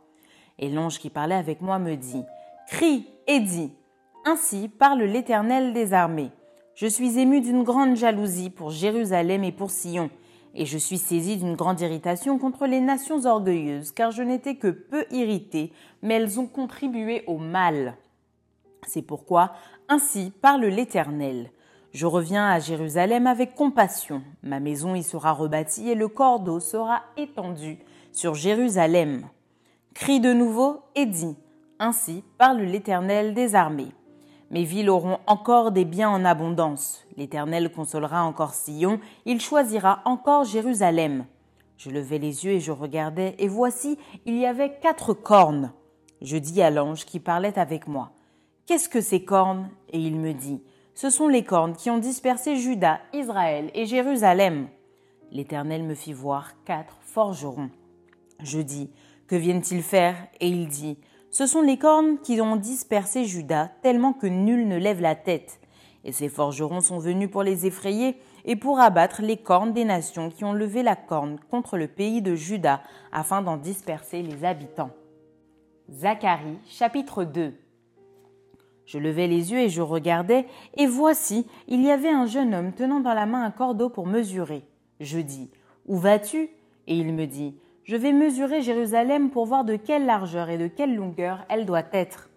Et 0.59 0.69
l'ange 0.69 0.99
qui 0.99 1.09
parlait 1.09 1.33
avec 1.33 1.61
moi 1.61 1.79
me 1.79 1.95
dit, 1.95 2.23
Crie 2.67 3.07
et 3.25 3.39
dis, 3.39 3.73
Ainsi 4.25 4.69
parle 4.69 5.01
l'Éternel 5.01 5.73
des 5.73 5.93
armées. 5.93 6.29
Je 6.75 6.85
suis 6.85 7.17
ému 7.17 7.41
d'une 7.41 7.63
grande 7.63 7.95
jalousie 7.95 8.51
pour 8.51 8.69
Jérusalem 8.69 9.43
et 9.43 9.51
pour 9.51 9.71
Sion 9.71 10.11
Et 10.53 10.65
je 10.65 10.77
suis 10.77 10.97
saisi 10.97 11.37
d'une 11.37 11.55
grande 11.55 11.79
irritation 11.79 12.37
contre 12.37 12.67
les 12.67 12.81
nations 12.81 13.25
orgueilleuses, 13.25 13.91
car 13.91 14.11
je 14.11 14.21
n'étais 14.21 14.55
que 14.55 14.67
peu 14.67 15.05
irrité, 15.11 15.71
mais 16.01 16.15
elles 16.15 16.39
ont 16.39 16.47
contribué 16.47 17.23
au 17.27 17.37
mal. 17.37 17.95
C'est 18.87 19.01
pourquoi, 19.01 19.53
ainsi 19.87 20.31
parle 20.41 20.65
l'Éternel. 20.65 21.51
Je 21.93 22.05
reviens 22.05 22.49
à 22.49 22.59
Jérusalem 22.59 23.27
avec 23.27 23.55
compassion. 23.55 24.21
Ma 24.43 24.59
maison 24.59 24.95
y 24.95 25.03
sera 25.03 25.33
rebâtie 25.33 25.89
et 25.89 25.95
le 25.95 26.07
cordeau 26.07 26.59
sera 26.59 27.01
étendu 27.17 27.79
sur 28.11 28.33
Jérusalem. 28.33 29.27
Crie 29.93 30.21
de 30.21 30.33
nouveau 30.33 30.81
et 30.95 31.05
dit 31.05 31.35
Ainsi 31.79 32.23
parle 32.37 32.61
l'Éternel 32.61 33.33
des 33.33 33.55
armées. 33.55 33.91
Mes 34.51 34.65
villes 34.65 34.89
auront 34.89 35.19
encore 35.27 35.71
des 35.71 35.85
biens 35.85 36.09
en 36.09 36.25
abondance. 36.25 37.05
L'Éternel 37.15 37.71
consolera 37.71 38.25
encore 38.25 38.53
Sion, 38.53 38.99
il 39.25 39.39
choisira 39.39 40.01
encore 40.03 40.43
Jérusalem. 40.43 41.25
Je 41.77 41.89
levai 41.89 42.19
les 42.19 42.43
yeux 42.45 42.51
et 42.51 42.59
je 42.59 42.73
regardais, 42.73 43.33
et 43.39 43.47
voici, 43.47 43.97
il 44.25 44.37
y 44.37 44.45
avait 44.45 44.77
quatre 44.81 45.13
cornes. 45.13 45.71
Je 46.21 46.35
dis 46.35 46.61
à 46.61 46.69
l'ange 46.69 47.05
qui 47.05 47.19
parlait 47.19 47.57
avec 47.57 47.87
moi, 47.87 48.11
Qu'est-ce 48.65 48.89
que 48.89 49.01
ces 49.01 49.23
cornes? 49.23 49.69
Et 49.89 49.99
il 49.99 50.17
me 50.17 50.33
dit, 50.33 50.61
Ce 50.95 51.09
sont 51.09 51.29
les 51.29 51.43
cornes 51.45 51.75
qui 51.75 51.89
ont 51.89 51.97
dispersé 51.97 52.57
Juda, 52.57 52.99
Israël 53.13 53.71
et 53.73 53.85
Jérusalem. 53.85 54.67
L'Éternel 55.31 55.83
me 55.83 55.95
fit 55.95 56.13
voir 56.13 56.61
quatre 56.65 56.97
forgerons. 57.01 57.69
Je 58.43 58.59
dis, 58.59 58.91
Que 59.27 59.37
viennent-ils 59.37 59.81
faire? 59.81 60.15
Et 60.41 60.49
il 60.49 60.67
dit, 60.67 60.97
ce 61.31 61.45
sont 61.45 61.61
les 61.61 61.77
cornes 61.77 62.19
qui 62.19 62.41
ont 62.41 62.57
dispersé 62.57 63.23
Judas, 63.23 63.69
tellement 63.81 64.11
que 64.11 64.27
nul 64.27 64.67
ne 64.67 64.77
lève 64.77 64.99
la 64.99 65.15
tête. 65.15 65.61
Et 66.03 66.11
ces 66.11 66.27
forgerons 66.27 66.81
sont 66.81 66.99
venus 66.99 67.31
pour 67.31 67.41
les 67.41 67.65
effrayer 67.65 68.17
et 68.43 68.57
pour 68.57 68.79
abattre 68.79 69.21
les 69.21 69.37
cornes 69.37 69.71
des 69.71 69.85
nations 69.85 70.29
qui 70.29 70.43
ont 70.43 70.51
levé 70.51 70.83
la 70.83 70.97
corne 70.97 71.39
contre 71.49 71.77
le 71.77 71.87
pays 71.87 72.21
de 72.21 72.35
Juda, 72.35 72.81
afin 73.13 73.41
d'en 73.41 73.55
disperser 73.55 74.21
les 74.21 74.43
habitants. 74.43 74.91
Zacharie 75.89 76.57
chapitre 76.67 77.23
2 77.23 77.53
Je 78.85 78.97
levai 78.97 79.27
les 79.27 79.53
yeux 79.53 79.59
et 79.59 79.69
je 79.69 79.81
regardais, 79.81 80.47
et 80.75 80.85
voici, 80.85 81.47
il 81.67 81.81
y 81.81 81.91
avait 81.91 82.09
un 82.09 82.25
jeune 82.25 82.53
homme 82.53 82.73
tenant 82.73 82.99
dans 82.99 83.13
la 83.13 83.25
main 83.25 83.43
un 83.43 83.51
cordeau 83.51 83.89
pour 83.89 84.05
mesurer. 84.05 84.63
Je 84.99 85.19
dis, 85.19 85.49
Où 85.87 85.97
vas-tu? 85.97 86.49
Et 86.87 86.95
il 86.97 87.13
me 87.13 87.25
dit, 87.25 87.55
je 87.83 87.95
vais 87.95 88.13
mesurer 88.13 88.61
Jérusalem 88.61 89.31
pour 89.31 89.45
voir 89.45 89.65
de 89.65 89.75
quelle 89.75 90.05
largeur 90.05 90.49
et 90.49 90.57
de 90.57 90.67
quelle 90.67 90.95
longueur 90.95 91.45
elle 91.49 91.65
doit 91.65 91.83
être. 91.93 92.29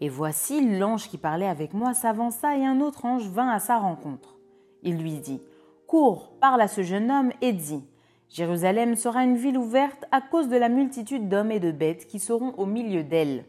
Et 0.00 0.08
voici 0.08 0.78
l'ange 0.78 1.08
qui 1.08 1.18
parlait 1.18 1.48
avec 1.48 1.74
moi 1.74 1.94
s'avança 1.94 2.56
et 2.56 2.64
un 2.64 2.80
autre 2.80 3.04
ange 3.04 3.26
vint 3.28 3.50
à 3.50 3.58
sa 3.58 3.78
rencontre. 3.78 4.36
Il 4.84 4.98
lui 4.98 5.18
dit, 5.18 5.42
Cours, 5.88 6.32
parle 6.40 6.60
à 6.60 6.68
ce 6.68 6.82
jeune 6.82 7.10
homme 7.10 7.32
et 7.40 7.52
dis, 7.52 7.82
Jérusalem 8.28 8.94
sera 8.94 9.24
une 9.24 9.36
ville 9.36 9.58
ouverte 9.58 10.04
à 10.12 10.20
cause 10.20 10.48
de 10.48 10.56
la 10.56 10.68
multitude 10.68 11.28
d'hommes 11.28 11.50
et 11.50 11.60
de 11.60 11.72
bêtes 11.72 12.06
qui 12.06 12.20
seront 12.20 12.54
au 12.56 12.66
milieu 12.66 13.02
d'elle. 13.02 13.46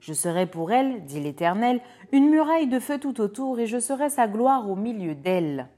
Je 0.00 0.14
serai 0.14 0.46
pour 0.46 0.72
elle, 0.72 1.04
dit 1.04 1.20
l'Éternel, 1.20 1.80
une 2.10 2.28
muraille 2.28 2.66
de 2.66 2.80
feu 2.80 2.98
tout 2.98 3.20
autour, 3.20 3.60
et 3.60 3.66
je 3.66 3.78
serai 3.78 4.08
sa 4.08 4.26
gloire 4.26 4.68
au 4.68 4.74
milieu 4.74 5.14
d'elle. 5.14 5.68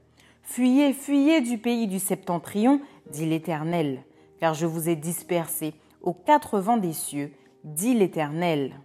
Fuyez, 0.41 0.93
fuyez 0.93 1.41
du 1.41 1.59
pays 1.59 1.85
du 1.85 1.99
septentrion, 1.99 2.81
dit 3.11 3.27
l'Éternel 3.27 3.99
car 4.39 4.53
je 4.53 4.65
vous 4.65 4.89
ai 4.89 4.95
dispersés 4.95 5.73
aux 6.01 6.13
quatre 6.13 6.59
vents 6.59 6.77
des 6.77 6.93
cieux, 6.93 7.31
dit 7.63 7.93
l'Éternel. 7.93 8.79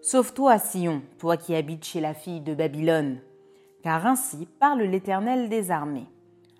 Sauve-toi, 0.00 0.58
Sion, 0.58 1.02
toi 1.18 1.36
qui 1.36 1.54
habites 1.54 1.84
chez 1.84 2.00
la 2.00 2.14
fille 2.14 2.40
de 2.40 2.54
Babylone. 2.54 3.18
Car 3.82 4.06
ainsi 4.06 4.48
parle 4.58 4.82
l'Éternel 4.82 5.48
des 5.48 5.70
armées. 5.70 6.06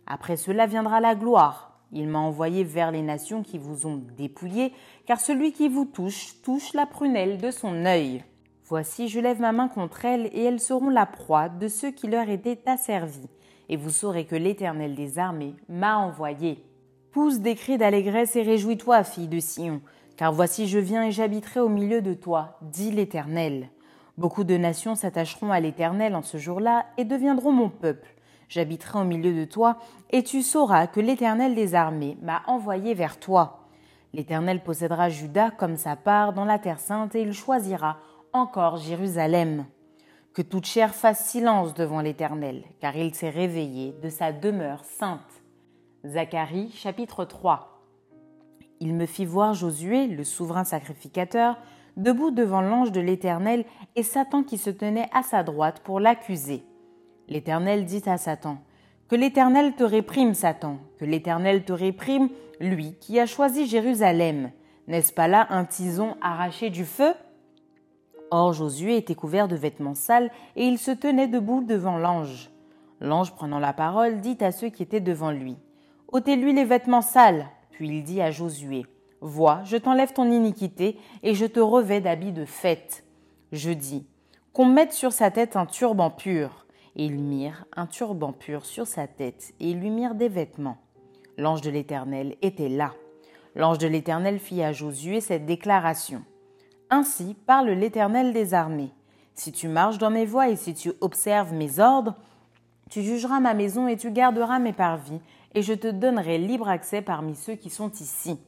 Après 0.06 0.36
cela 0.36 0.66
viendra 0.66 1.00
la 1.00 1.14
gloire. 1.14 1.80
Il 1.92 2.08
m'a 2.08 2.18
envoyé 2.18 2.64
vers 2.64 2.90
les 2.90 3.02
nations 3.02 3.42
qui 3.42 3.58
vous 3.58 3.86
ont 3.86 4.02
dépouillé, 4.16 4.72
car 5.06 5.20
celui 5.20 5.52
qui 5.52 5.68
vous 5.68 5.84
touche 5.84 6.40
touche 6.42 6.72
la 6.72 6.86
prunelle 6.86 7.38
de 7.38 7.50
son 7.50 7.84
œil. 7.84 8.24
Voici, 8.64 9.08
je 9.08 9.20
lève 9.20 9.40
ma 9.40 9.52
main 9.52 9.68
contre 9.68 10.04
elles, 10.04 10.30
et 10.32 10.44
elles 10.44 10.60
seront 10.60 10.88
la 10.88 11.04
proie 11.04 11.48
de 11.48 11.68
ceux 11.68 11.90
qui 11.90 12.06
leur 12.06 12.28
étaient 12.30 12.62
asservis. 12.66 13.28
Et 13.68 13.76
vous 13.76 13.90
saurez 13.90 14.24
que 14.24 14.36
l'Éternel 14.36 14.94
des 14.94 15.18
armées 15.18 15.54
m'a 15.68 15.98
envoyé. 15.98 16.64
Pousse 17.12 17.40
des 17.40 17.56
cris 17.56 17.76
d'allégresse 17.76 18.36
et 18.36 18.42
réjouis-toi, 18.42 19.04
fille 19.04 19.28
de 19.28 19.38
Sion, 19.38 19.82
car 20.16 20.32
voici 20.32 20.66
je 20.66 20.78
viens 20.78 21.04
et 21.04 21.12
j'habiterai 21.12 21.60
au 21.60 21.68
milieu 21.68 22.00
de 22.00 22.14
toi, 22.14 22.56
dit 22.62 22.90
l'Éternel. 22.90 23.68
Beaucoup 24.16 24.44
de 24.44 24.56
nations 24.56 24.94
s'attacheront 24.94 25.52
à 25.52 25.60
l'Éternel 25.60 26.14
en 26.14 26.22
ce 26.22 26.38
jour-là 26.38 26.86
et 26.96 27.04
deviendront 27.04 27.52
mon 27.52 27.68
peuple. 27.68 28.08
J'habiterai 28.48 29.00
au 29.00 29.04
milieu 29.04 29.34
de 29.34 29.44
toi, 29.44 29.76
et 30.08 30.22
tu 30.22 30.40
sauras 30.40 30.86
que 30.86 31.00
l'Éternel 31.00 31.54
des 31.54 31.74
armées 31.74 32.16
m'a 32.22 32.40
envoyé 32.46 32.94
vers 32.94 33.20
toi. 33.20 33.68
L'Éternel 34.14 34.62
possédera 34.62 35.10
Juda 35.10 35.50
comme 35.50 35.76
sa 35.76 35.96
part 35.96 36.32
dans 36.32 36.46
la 36.46 36.58
terre 36.58 36.80
sainte, 36.80 37.14
et 37.14 37.20
il 37.20 37.34
choisira 37.34 37.98
encore 38.32 38.78
Jérusalem. 38.78 39.66
Que 40.32 40.40
toute 40.40 40.64
chair 40.64 40.94
fasse 40.94 41.26
silence 41.26 41.74
devant 41.74 42.00
l'Éternel, 42.00 42.64
car 42.80 42.96
il 42.96 43.14
s'est 43.14 43.28
réveillé 43.28 43.94
de 44.02 44.08
sa 44.08 44.32
demeure 44.32 44.82
sainte. 44.86 45.20
Zacharie 46.04 46.72
chapitre 46.74 47.24
3 47.24 47.80
Il 48.80 48.92
me 48.92 49.06
fit 49.06 49.24
voir 49.24 49.54
Josué, 49.54 50.08
le 50.08 50.24
souverain 50.24 50.64
sacrificateur, 50.64 51.56
debout 51.96 52.32
devant 52.32 52.60
l'ange 52.60 52.90
de 52.90 53.00
l'Éternel 53.00 53.64
et 53.94 54.02
Satan 54.02 54.42
qui 54.42 54.58
se 54.58 54.70
tenait 54.70 55.08
à 55.12 55.22
sa 55.22 55.44
droite 55.44 55.80
pour 55.84 56.00
l'accuser. 56.00 56.64
L'Éternel 57.28 57.84
dit 57.84 58.02
à 58.06 58.18
Satan, 58.18 58.58
Que 59.06 59.14
l'Éternel 59.14 59.74
te 59.76 59.84
réprime, 59.84 60.34
Satan, 60.34 60.78
que 60.98 61.04
l'Éternel 61.04 61.64
te 61.64 61.72
réprime, 61.72 62.30
lui 62.58 62.96
qui 62.98 63.20
a 63.20 63.26
choisi 63.26 63.66
Jérusalem. 63.66 64.50
N'est-ce 64.88 65.12
pas 65.12 65.28
là 65.28 65.46
un 65.50 65.64
tison 65.64 66.16
arraché 66.20 66.70
du 66.70 66.84
feu? 66.84 67.14
Or 68.32 68.52
Josué 68.52 68.96
était 68.96 69.14
couvert 69.14 69.46
de 69.46 69.54
vêtements 69.54 69.94
sales 69.94 70.32
et 70.56 70.66
il 70.66 70.78
se 70.78 70.90
tenait 70.90 71.28
debout 71.28 71.62
devant 71.62 71.96
l'ange. 71.96 72.50
L'ange 73.00 73.32
prenant 73.36 73.60
la 73.60 73.72
parole 73.72 74.20
dit 74.20 74.38
à 74.40 74.50
ceux 74.50 74.68
qui 74.68 74.82
étaient 74.82 75.00
devant 75.00 75.30
lui, 75.30 75.56
ôtez-lui 76.12 76.52
les 76.52 76.64
vêtements 76.64 77.02
sales. 77.02 77.48
Puis 77.70 77.88
il 77.88 78.04
dit 78.04 78.20
à 78.20 78.30
Josué, 78.30 78.86
Vois, 79.20 79.62
je 79.64 79.76
t'enlève 79.76 80.12
ton 80.12 80.30
iniquité, 80.30 80.98
et 81.22 81.34
je 81.34 81.46
te 81.46 81.60
revais 81.60 82.00
d'habits 82.00 82.32
de 82.32 82.44
fête. 82.44 83.04
Je 83.52 83.70
dis, 83.70 84.06
qu'on 84.52 84.66
mette 84.66 84.92
sur 84.92 85.12
sa 85.12 85.30
tête 85.30 85.56
un 85.56 85.66
turban 85.66 86.10
pur. 86.10 86.66
Et 86.94 87.06
ils 87.06 87.18
mirent 87.18 87.64
un 87.74 87.86
turban 87.86 88.32
pur 88.32 88.66
sur 88.66 88.86
sa 88.86 89.06
tête, 89.06 89.54
et 89.60 89.70
ils 89.70 89.80
lui 89.80 89.90
mirent 89.90 90.14
des 90.14 90.28
vêtements. 90.28 90.76
L'ange 91.38 91.62
de 91.62 91.70
l'Éternel 91.70 92.36
était 92.42 92.68
là. 92.68 92.92
L'ange 93.54 93.78
de 93.78 93.86
l'Éternel 93.86 94.38
fit 94.38 94.62
à 94.62 94.72
Josué 94.72 95.20
cette 95.20 95.46
déclaration. 95.46 96.22
Ainsi 96.90 97.34
parle 97.46 97.70
l'Éternel 97.70 98.32
des 98.32 98.52
armées. 98.52 98.92
Si 99.34 99.52
tu 99.52 99.68
marches 99.68 99.98
dans 99.98 100.10
mes 100.10 100.26
voies 100.26 100.50
et 100.50 100.56
si 100.56 100.74
tu 100.74 100.92
observes 101.00 101.54
mes 101.54 101.78
ordres, 101.78 102.16
tu 102.90 103.02
jugeras 103.02 103.40
ma 103.40 103.54
maison 103.54 103.88
et 103.88 103.96
tu 103.96 104.10
garderas 104.10 104.58
mes 104.58 104.74
parvis, 104.74 105.20
et 105.54 105.62
je 105.62 105.74
te 105.74 105.88
donnerai 105.88 106.38
libre 106.38 106.68
accès 106.68 107.02
parmi 107.02 107.34
ceux 107.34 107.54
qui 107.54 107.70
sont 107.70 107.90
ici. 107.90 108.38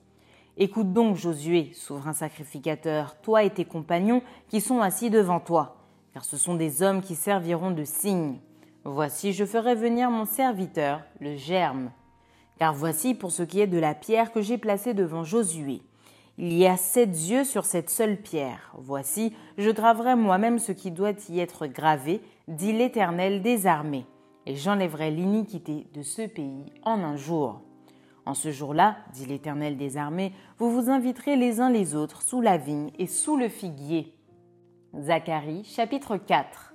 Écoute 0.57 0.93
donc, 0.93 1.17
Josué, 1.17 1.73
souverain 1.75 2.13
sacrificateur, 2.13 3.21
toi 3.21 3.43
et 3.43 3.51
tes 3.51 3.65
compagnons 3.65 4.23
qui 4.49 4.61
sont 4.61 4.81
assis 4.81 5.11
devant 5.11 5.41
toi, 5.41 5.77
car 6.13 6.25
ce 6.25 6.37
sont 6.37 6.55
des 6.55 6.83
hommes 6.83 7.03
qui 7.03 7.17
serviront 7.17 7.73
de 7.73 7.85
signe. 7.85 8.39
Voici, 8.85 9.33
je 9.33 9.45
ferai 9.45 9.75
venir 9.75 10.11
mon 10.11 10.25
serviteur, 10.25 11.01
le 11.21 11.37
germe. 11.37 11.91
Car 12.59 12.73
voici 12.73 13.15
pour 13.15 13.33
ce 13.33 13.43
qui 13.43 13.61
est 13.61 13.67
de 13.67 13.79
la 13.79 13.95
pierre 13.95 14.31
que 14.31 14.43
j'ai 14.43 14.59
placée 14.59 14.95
devant 14.95 15.25
Josué. 15.25 15.83
Il 16.39 16.53
y 16.53 16.67
a 16.67 16.77
sept 16.77 17.11
yeux 17.29 17.45
sur 17.45 17.65
cette 17.65 17.91
seule 17.91 18.17
pierre. 18.17 18.73
Voici, 18.79 19.35
je 19.59 19.71
graverai 19.71 20.15
moi-même 20.15 20.59
ce 20.59 20.73
qui 20.73 20.91
doit 20.91 21.13
y 21.29 21.41
être 21.41 21.67
gravé, 21.67 22.21
dit 22.47 22.73
l'Éternel 22.73 23.43
des 23.43 23.67
armées 23.67 24.07
et 24.47 24.57
j'enlèverai 24.57 25.11
l'iniquité 25.11 25.87
de 25.95 26.03
ce 26.03 26.23
pays 26.23 26.73
en 26.83 27.03
un 27.03 27.17
jour. 27.17 27.61
En 28.27 28.35
ce 28.35 28.51
jour-là, 28.51 28.97
dit 29.13 29.27
l'Éternel 29.27 29.77
des 29.77 29.97
armées, 29.97 30.33
vous 30.59 30.71
vous 30.71 30.91
inviterez 30.91 31.37
les 31.37 31.61
uns 31.61 31.71
les 31.71 31.95
autres 31.95 32.23
sous 32.23 32.41
la 32.41 32.57
vigne 32.57 32.91
et 32.99 33.07
sous 33.07 33.37
le 33.37 33.49
figuier. 33.49 34.15
Zacharie 34.99 35.65
chapitre 35.65 36.17
4 36.17 36.75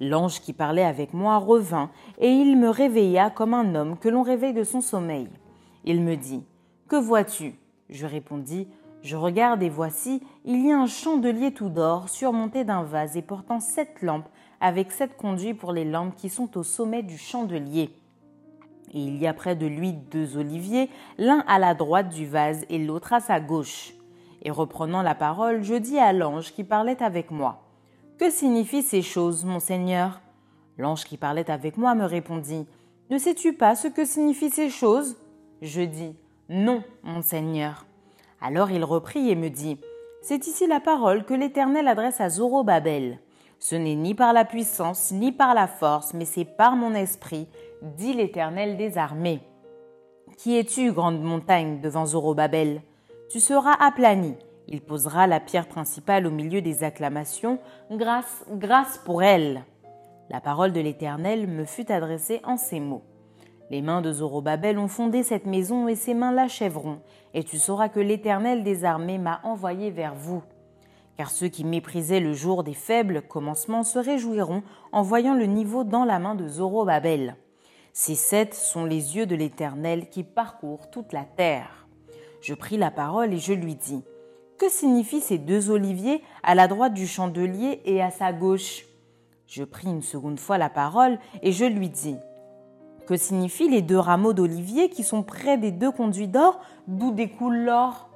L'ange 0.00 0.40
qui 0.40 0.52
parlait 0.52 0.84
avec 0.84 1.14
moi 1.14 1.38
revint, 1.38 1.90
et 2.18 2.28
il 2.28 2.58
me 2.58 2.68
réveilla 2.68 3.30
comme 3.30 3.54
un 3.54 3.74
homme 3.74 3.96
que 3.96 4.08
l'on 4.08 4.22
réveille 4.22 4.52
de 4.52 4.64
son 4.64 4.80
sommeil. 4.80 5.28
Il 5.84 6.02
me 6.02 6.16
dit, 6.16 6.44
Que 6.88 6.96
vois-tu? 6.96 7.54
Je 7.88 8.06
répondis, 8.06 8.68
Je 9.02 9.16
regarde 9.16 9.62
et 9.62 9.68
voici, 9.68 10.20
il 10.44 10.66
y 10.66 10.72
a 10.72 10.78
un 10.78 10.86
chandelier 10.86 11.52
tout 11.52 11.68
d'or 11.68 12.08
surmonté 12.08 12.64
d'un 12.64 12.82
vase 12.82 13.16
et 13.16 13.22
portant 13.22 13.60
sept 13.60 14.02
lampes 14.02 14.28
avec 14.60 14.92
sept 14.92 15.16
conduits 15.16 15.54
pour 15.54 15.72
les 15.72 15.84
lampes 15.84 16.14
qui 16.16 16.28
sont 16.28 16.56
au 16.56 16.62
sommet 16.62 17.02
du 17.02 17.18
chandelier. 17.18 17.90
Et 18.92 19.00
il 19.00 19.16
y 19.16 19.26
a 19.26 19.34
près 19.34 19.56
de 19.56 19.66
lui 19.66 19.92
deux 19.92 20.36
oliviers, 20.36 20.88
l'un 21.18 21.44
à 21.48 21.58
la 21.58 21.74
droite 21.74 22.10
du 22.10 22.26
vase 22.26 22.64
et 22.68 22.78
l'autre 22.78 23.12
à 23.12 23.20
sa 23.20 23.40
gauche. 23.40 23.94
Et 24.42 24.50
reprenant 24.50 25.02
la 25.02 25.14
parole, 25.14 25.62
je 25.62 25.74
dis 25.74 25.98
à 25.98 26.12
l'ange 26.12 26.52
qui 26.52 26.64
parlait 26.64 27.02
avec 27.02 27.30
moi, 27.30 27.62
Que 28.18 28.30
signifient 28.30 28.82
ces 28.82 29.02
choses, 29.02 29.44
mon 29.44 29.58
Seigneur? 29.58 30.20
L'ange 30.78 31.04
qui 31.04 31.16
parlait 31.16 31.50
avec 31.50 31.76
moi 31.76 31.94
me 31.94 32.04
répondit, 32.04 32.66
Ne 33.10 33.18
sais-tu 33.18 33.52
pas 33.52 33.74
ce 33.74 33.88
que 33.88 34.04
signifient 34.04 34.50
ces 34.50 34.70
choses? 34.70 35.16
Je 35.62 35.82
dis 35.82 36.14
Non, 36.48 36.82
mon 37.02 37.22
Seigneur. 37.22 37.86
Alors 38.40 38.70
il 38.70 38.84
reprit 38.84 39.30
et 39.30 39.34
me 39.34 39.48
dit 39.48 39.78
C'est 40.22 40.46
ici 40.46 40.66
la 40.66 40.78
parole 40.78 41.24
que 41.24 41.34
l'Éternel 41.34 41.88
adresse 41.88 42.20
à 42.20 42.28
Zorobabel. 42.28 43.18
Ce 43.58 43.76
n'est 43.76 43.94
ni 43.94 44.14
par 44.14 44.32
la 44.32 44.44
puissance, 44.44 45.12
ni 45.12 45.32
par 45.32 45.54
la 45.54 45.66
force, 45.66 46.14
mais 46.14 46.24
c'est 46.24 46.44
par 46.44 46.76
mon 46.76 46.94
esprit, 46.94 47.48
dit 47.82 48.12
l'Éternel 48.12 48.76
des 48.76 48.98
armées. 48.98 49.40
Qui 50.36 50.58
es-tu, 50.58 50.92
grande 50.92 51.22
montagne, 51.22 51.80
devant 51.80 52.06
Zorobabel? 52.06 52.82
Tu 53.30 53.40
seras 53.40 53.74
aplani. 53.80 54.34
Il 54.68 54.80
posera 54.80 55.26
la 55.26 55.40
pierre 55.40 55.68
principale 55.68 56.26
au 56.26 56.30
milieu 56.30 56.62
des 56.62 56.84
acclamations. 56.84 57.58
Grâce, 57.90 58.44
grâce 58.50 58.98
pour 58.98 59.22
elle. 59.22 59.64
La 60.30 60.40
parole 60.40 60.72
de 60.72 60.80
l'Éternel 60.80 61.46
me 61.46 61.64
fut 61.64 61.92
adressée 61.92 62.40
en 62.44 62.56
ces 62.56 62.80
mots. 62.80 63.02
Les 63.70 63.82
mains 63.82 64.02
de 64.02 64.12
Zorobabel 64.12 64.78
ont 64.78 64.88
fondé 64.88 65.22
cette 65.22 65.46
maison 65.46 65.88
et 65.88 65.94
ses 65.94 66.14
mains 66.14 66.32
l'achèveront, 66.32 67.00
et 67.32 67.44
tu 67.44 67.58
sauras 67.58 67.88
que 67.88 68.00
l'Éternel 68.00 68.62
des 68.62 68.84
armées 68.84 69.18
m'a 69.18 69.40
envoyé 69.42 69.90
vers 69.90 70.14
vous. 70.14 70.42
Car 71.16 71.30
ceux 71.30 71.48
qui 71.48 71.64
méprisaient 71.64 72.20
le 72.20 72.32
jour 72.32 72.64
des 72.64 72.74
faibles 72.74 73.22
commencements 73.22 73.84
se 73.84 73.98
réjouiront 73.98 74.62
en 74.92 75.02
voyant 75.02 75.34
le 75.34 75.46
niveau 75.46 75.84
dans 75.84 76.04
la 76.04 76.18
main 76.18 76.34
de 76.34 76.48
Zorobabel. 76.48 77.36
Ces 77.92 78.16
sept 78.16 78.54
sont 78.54 78.84
les 78.84 79.16
yeux 79.16 79.26
de 79.26 79.36
l'Éternel 79.36 80.08
qui 80.08 80.24
parcourent 80.24 80.90
toute 80.90 81.12
la 81.12 81.22
terre. 81.22 81.86
Je 82.40 82.52
pris 82.52 82.76
la 82.76 82.90
parole 82.90 83.32
et 83.32 83.38
je 83.38 83.52
lui 83.52 83.76
dis 83.76 84.02
Que 84.58 84.68
signifient 84.68 85.20
ces 85.20 85.38
deux 85.38 85.70
oliviers 85.70 86.20
à 86.42 86.56
la 86.56 86.66
droite 86.66 86.94
du 86.94 87.06
chandelier 87.06 87.80
et 87.84 88.02
à 88.02 88.10
sa 88.10 88.32
gauche? 88.32 88.86
Je 89.46 89.62
pris 89.62 89.86
une 89.86 90.02
seconde 90.02 90.40
fois 90.40 90.58
la 90.58 90.68
parole 90.68 91.20
et 91.42 91.52
je 91.52 91.64
lui 91.64 91.88
dis 91.88 92.16
Que 93.06 93.16
signifient 93.16 93.68
les 93.68 93.82
deux 93.82 93.98
rameaux 93.98 94.32
d'olivier 94.32 94.90
qui 94.90 95.04
sont 95.04 95.22
près 95.22 95.58
des 95.58 95.70
deux 95.70 95.92
conduits 95.92 96.26
d'or 96.26 96.60
d'où 96.88 97.12
découle 97.12 97.58
l'or? 97.58 98.10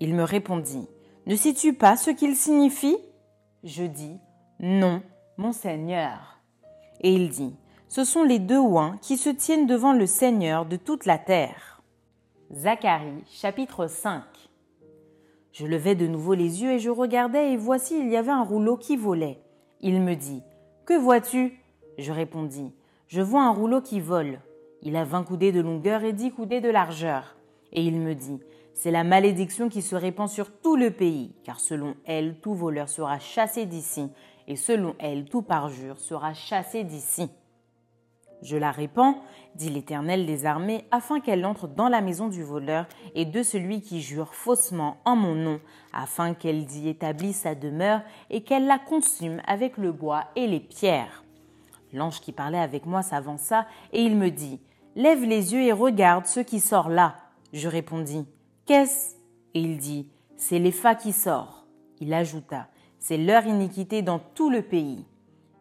Il 0.00 0.14
me 0.14 0.24
répondit 0.24 0.88
Ne 1.26 1.36
sais-tu 1.36 1.72
pas 1.72 1.96
ce 1.96 2.10
qu'ils 2.10 2.36
signifient 2.36 2.98
Je 3.62 3.84
dis 3.84 4.18
Non, 4.60 5.00
mon 5.38 5.52
Seigneur. 5.52 6.38
Et 7.00 7.14
il 7.14 7.30
dit 7.30 7.54
Ce 7.88 8.04
sont 8.04 8.24
les 8.24 8.38
deux 8.38 8.58
oins 8.58 8.98
qui 9.00 9.16
se 9.16 9.30
tiennent 9.30 9.66
devant 9.66 9.94
le 9.94 10.04
Seigneur 10.04 10.66
de 10.66 10.76
toute 10.76 11.06
la 11.06 11.16
terre. 11.16 11.82
Zacharie 12.52 13.24
chapitre 13.30 13.86
5 13.86 14.22
Je 15.52 15.64
levai 15.64 15.94
de 15.94 16.06
nouveau 16.06 16.34
les 16.34 16.62
yeux 16.62 16.72
et 16.72 16.78
je 16.78 16.90
regardais 16.90 17.52
et 17.52 17.56
voici 17.56 17.98
il 17.98 18.10
y 18.10 18.18
avait 18.18 18.30
un 18.30 18.44
rouleau 18.44 18.76
qui 18.76 18.98
volait. 18.98 19.40
Il 19.80 20.02
me 20.02 20.16
dit 20.16 20.42
Que 20.84 20.92
vois-tu? 20.92 21.58
Je 21.96 22.12
répondis 22.12 22.74
Je 23.08 23.22
vois 23.22 23.44
un 23.44 23.52
rouleau 23.54 23.80
qui 23.80 23.98
vole. 23.98 24.40
Il 24.82 24.94
a 24.94 25.04
vingt 25.04 25.24
coudées 25.24 25.52
de 25.52 25.62
longueur 25.62 26.04
et 26.04 26.12
dix 26.12 26.32
coudées 26.32 26.60
de 26.60 26.68
largeur. 26.68 27.34
Et 27.72 27.82
il 27.82 27.98
me 27.98 28.14
dit 28.14 28.40
C'est 28.74 28.90
la 28.90 29.04
malédiction 29.04 29.68
qui 29.68 29.82
se 29.82 29.94
répand 29.94 30.28
sur 30.28 30.50
tout 30.60 30.74
le 30.74 30.90
pays, 30.90 31.32
car 31.44 31.60
selon 31.60 31.94
elle, 32.04 32.40
tout 32.40 32.54
voleur 32.54 32.88
sera 32.88 33.20
chassé 33.20 33.66
d'ici, 33.66 34.10
et 34.48 34.56
selon 34.56 34.96
elle, 34.98 35.26
tout 35.26 35.42
parjure 35.42 35.98
sera 36.00 36.34
chassé 36.34 36.82
d'ici. 36.82 37.30
Je 38.42 38.56
la 38.56 38.72
répands, 38.72 39.22
dit 39.54 39.70
l'Éternel 39.70 40.26
des 40.26 40.44
armées, 40.44 40.84
afin 40.90 41.20
qu'elle 41.20 41.46
entre 41.46 41.68
dans 41.68 41.88
la 41.88 42.00
maison 42.00 42.28
du 42.28 42.42
voleur 42.42 42.86
et 43.14 43.24
de 43.24 43.42
celui 43.42 43.80
qui 43.80 44.02
jure 44.02 44.34
faussement 44.34 44.98
en 45.04 45.14
mon 45.14 45.34
nom, 45.34 45.60
afin 45.92 46.34
qu'elle 46.34 46.70
y 46.70 46.88
établisse 46.88 47.42
sa 47.42 47.54
demeure 47.54 48.02
et 48.28 48.42
qu'elle 48.42 48.66
la 48.66 48.78
consume 48.78 49.40
avec 49.46 49.78
le 49.78 49.92
bois 49.92 50.24
et 50.36 50.46
les 50.46 50.60
pierres. 50.60 51.24
L'ange 51.92 52.20
qui 52.20 52.32
parlait 52.32 52.58
avec 52.58 52.86
moi 52.86 53.02
s'avança 53.02 53.66
et 53.92 54.02
il 54.02 54.16
me 54.16 54.30
dit 54.30 54.60
Lève 54.96 55.22
les 55.22 55.54
yeux 55.54 55.62
et 55.62 55.72
regarde 55.72 56.26
ce 56.26 56.40
qui 56.40 56.60
sort 56.60 56.88
là. 56.88 57.16
Je 57.52 57.68
répondis 57.68 58.26
Qu'est-ce? 58.66 59.16
Et 59.52 59.60
il 59.60 59.76
dit 59.76 60.08
C'est 60.38 60.58
l'Epha 60.58 60.94
qui 60.94 61.12
sort. 61.12 61.66
Il 62.00 62.14
ajouta 62.14 62.68
C'est 62.98 63.18
leur 63.18 63.44
iniquité 63.44 64.00
dans 64.00 64.18
tout 64.18 64.48
le 64.48 64.62
pays. 64.62 65.04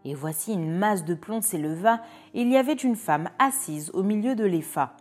Et 0.05 0.13
voici 0.13 0.53
une 0.53 0.71
masse 0.71 1.03
de 1.03 1.13
plomb 1.13 1.41
s'éleva, 1.41 2.01
et 2.33 2.41
il 2.41 2.49
y 2.49 2.55
avait 2.55 2.71
une 2.71 2.95
femme 2.95 3.29
assise 3.39 3.91
au 3.93 4.03
milieu 4.03 4.35
de 4.35 4.45
l'Epha. 4.45 4.95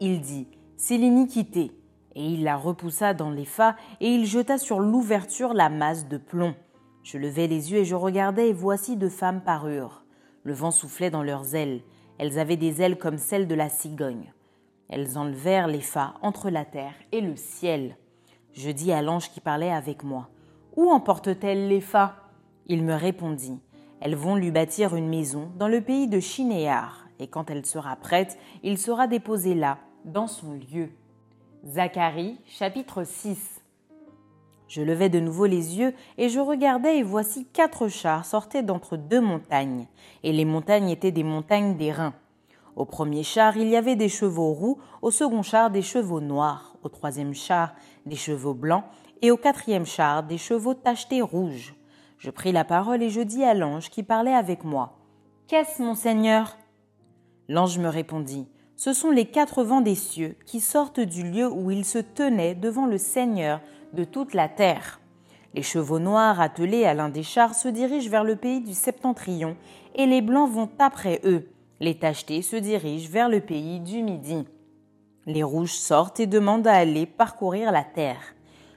Il 0.00 0.20
dit 0.20 0.48
C'est 0.76 0.96
l'iniquité. 0.96 1.70
Et 2.16 2.26
il 2.26 2.42
la 2.42 2.56
repoussa 2.56 3.14
dans 3.14 3.30
l'Epha, 3.30 3.76
et 4.00 4.08
il 4.08 4.26
jeta 4.26 4.58
sur 4.58 4.80
l'ouverture 4.80 5.54
la 5.54 5.68
masse 5.68 6.08
de 6.08 6.18
plomb. 6.18 6.56
Je 7.04 7.18
levai 7.18 7.46
les 7.46 7.70
yeux 7.70 7.78
et 7.78 7.84
je 7.84 7.94
regardais, 7.94 8.48
et 8.48 8.52
voici 8.52 8.96
deux 8.96 9.08
femmes 9.08 9.42
parurent. 9.42 10.04
Le 10.42 10.54
vent 10.54 10.72
soufflait 10.72 11.10
dans 11.10 11.22
leurs 11.22 11.54
ailes. 11.54 11.82
Elles 12.18 12.40
avaient 12.40 12.56
des 12.56 12.82
ailes 12.82 12.98
comme 12.98 13.18
celles 13.18 13.46
de 13.46 13.54
la 13.54 13.68
cigogne. 13.68 14.32
Elles 14.92 15.18
enlevèrent 15.18 15.66
l'Epha 15.66 16.14
entre 16.22 16.50
la 16.50 16.64
terre 16.64 16.94
et 17.10 17.20
le 17.20 17.34
ciel. 17.34 17.96
Je 18.52 18.70
dis 18.70 18.92
à 18.92 19.02
l'ange 19.02 19.30
qui 19.30 19.40
parlait 19.40 19.72
avec 19.72 20.04
moi 20.04 20.28
Où 20.76 20.88
emporte-t-elle 20.88 21.66
l'Epha 21.66 22.14
Il 22.66 22.84
me 22.84 22.94
répondit 22.94 23.60
elles 24.04 24.16
vont 24.16 24.34
lui 24.34 24.50
bâtir 24.50 24.96
une 24.96 25.08
maison 25.08 25.52
dans 25.56 25.68
le 25.68 25.80
pays 25.80 26.08
de 26.08 26.18
Chinéar, 26.18 27.06
et 27.20 27.28
quand 27.28 27.50
elle 27.50 27.64
sera 27.64 27.94
prête, 27.94 28.36
il 28.64 28.76
sera 28.76 29.06
déposé 29.06 29.54
là, 29.54 29.78
dans 30.04 30.26
son 30.26 30.54
lieu. 30.54 30.88
Zacharie 31.64 32.40
chapitre 32.44 33.04
6 33.04 33.62
Je 34.66 34.82
levai 34.82 35.08
de 35.08 35.20
nouveau 35.20 35.46
les 35.46 35.78
yeux, 35.78 35.94
et 36.18 36.28
je 36.28 36.40
regardais, 36.40 36.98
et 36.98 37.04
voici 37.04 37.46
quatre 37.46 37.86
chars 37.86 38.24
sortaient 38.24 38.64
d'entre 38.64 38.96
deux 38.96 39.20
montagnes, 39.20 39.86
et 40.24 40.32
les 40.32 40.44
montagnes 40.44 40.88
étaient 40.88 41.12
des 41.12 41.22
montagnes 41.22 41.76
d'airain. 41.76 42.12
Au 42.74 42.84
premier 42.86 43.22
char, 43.22 43.56
il 43.56 43.68
y 43.68 43.76
avait 43.76 43.96
des 43.96 44.08
chevaux 44.08 44.52
roux, 44.52 44.78
au 45.02 45.10
second 45.10 45.42
char, 45.42 45.70
des 45.70 45.82
chevaux 45.82 46.20
noirs, 46.20 46.76
au 46.82 46.88
troisième 46.88 47.34
char, 47.34 47.74
des 48.06 48.16
chevaux 48.16 48.54
blancs, 48.54 48.84
et 49.20 49.30
au 49.30 49.36
quatrième 49.36 49.86
char, 49.86 50.22
des 50.22 50.38
chevaux 50.38 50.74
tachetés 50.74 51.20
rouges. 51.20 51.74
Je 52.18 52.30
pris 52.30 52.52
la 52.52 52.64
parole 52.64 53.02
et 53.02 53.10
je 53.10 53.20
dis 53.20 53.44
à 53.44 53.52
l'ange 53.52 53.90
qui 53.90 54.02
parlait 54.02 54.34
avec 54.34 54.64
moi 54.64 54.98
Qu'est-ce, 55.48 55.82
mon 55.82 55.94
Seigneur? 55.94 56.56
L'ange 57.48 57.78
me 57.78 57.88
répondit 57.88 58.48
Ce 58.76 58.94
sont 58.94 59.10
les 59.10 59.26
quatre 59.26 59.64
vents 59.64 59.80
des 59.82 59.94
cieux 59.94 60.36
qui 60.46 60.60
sortent 60.60 61.00
du 61.00 61.24
lieu 61.24 61.50
où 61.50 61.70
ils 61.70 61.84
se 61.84 61.98
tenaient 61.98 62.54
devant 62.54 62.86
le 62.86 62.96
Seigneur 62.96 63.60
de 63.92 64.04
toute 64.04 64.32
la 64.32 64.48
terre. 64.48 65.00
Les 65.54 65.62
chevaux 65.62 65.98
noirs 65.98 66.40
attelés 66.40 66.86
à 66.86 66.94
l'un 66.94 67.10
des 67.10 67.22
chars 67.22 67.54
se 67.54 67.68
dirigent 67.68 68.08
vers 68.08 68.24
le 68.24 68.36
pays 68.36 68.62
du 68.62 68.72
septentrion, 68.72 69.56
et 69.94 70.06
les 70.06 70.22
blancs 70.22 70.50
vont 70.50 70.70
après 70.78 71.20
eux. 71.24 71.51
Les 71.82 71.96
tachetés 71.96 72.42
se 72.42 72.54
dirigent 72.54 73.10
vers 73.10 73.28
le 73.28 73.40
pays 73.40 73.80
du 73.80 74.04
midi. 74.04 74.46
Les 75.26 75.42
rouges 75.42 75.74
sortent 75.74 76.20
et 76.20 76.28
demandent 76.28 76.68
à 76.68 76.74
aller 76.74 77.06
parcourir 77.06 77.72
la 77.72 77.82
terre. 77.82 78.36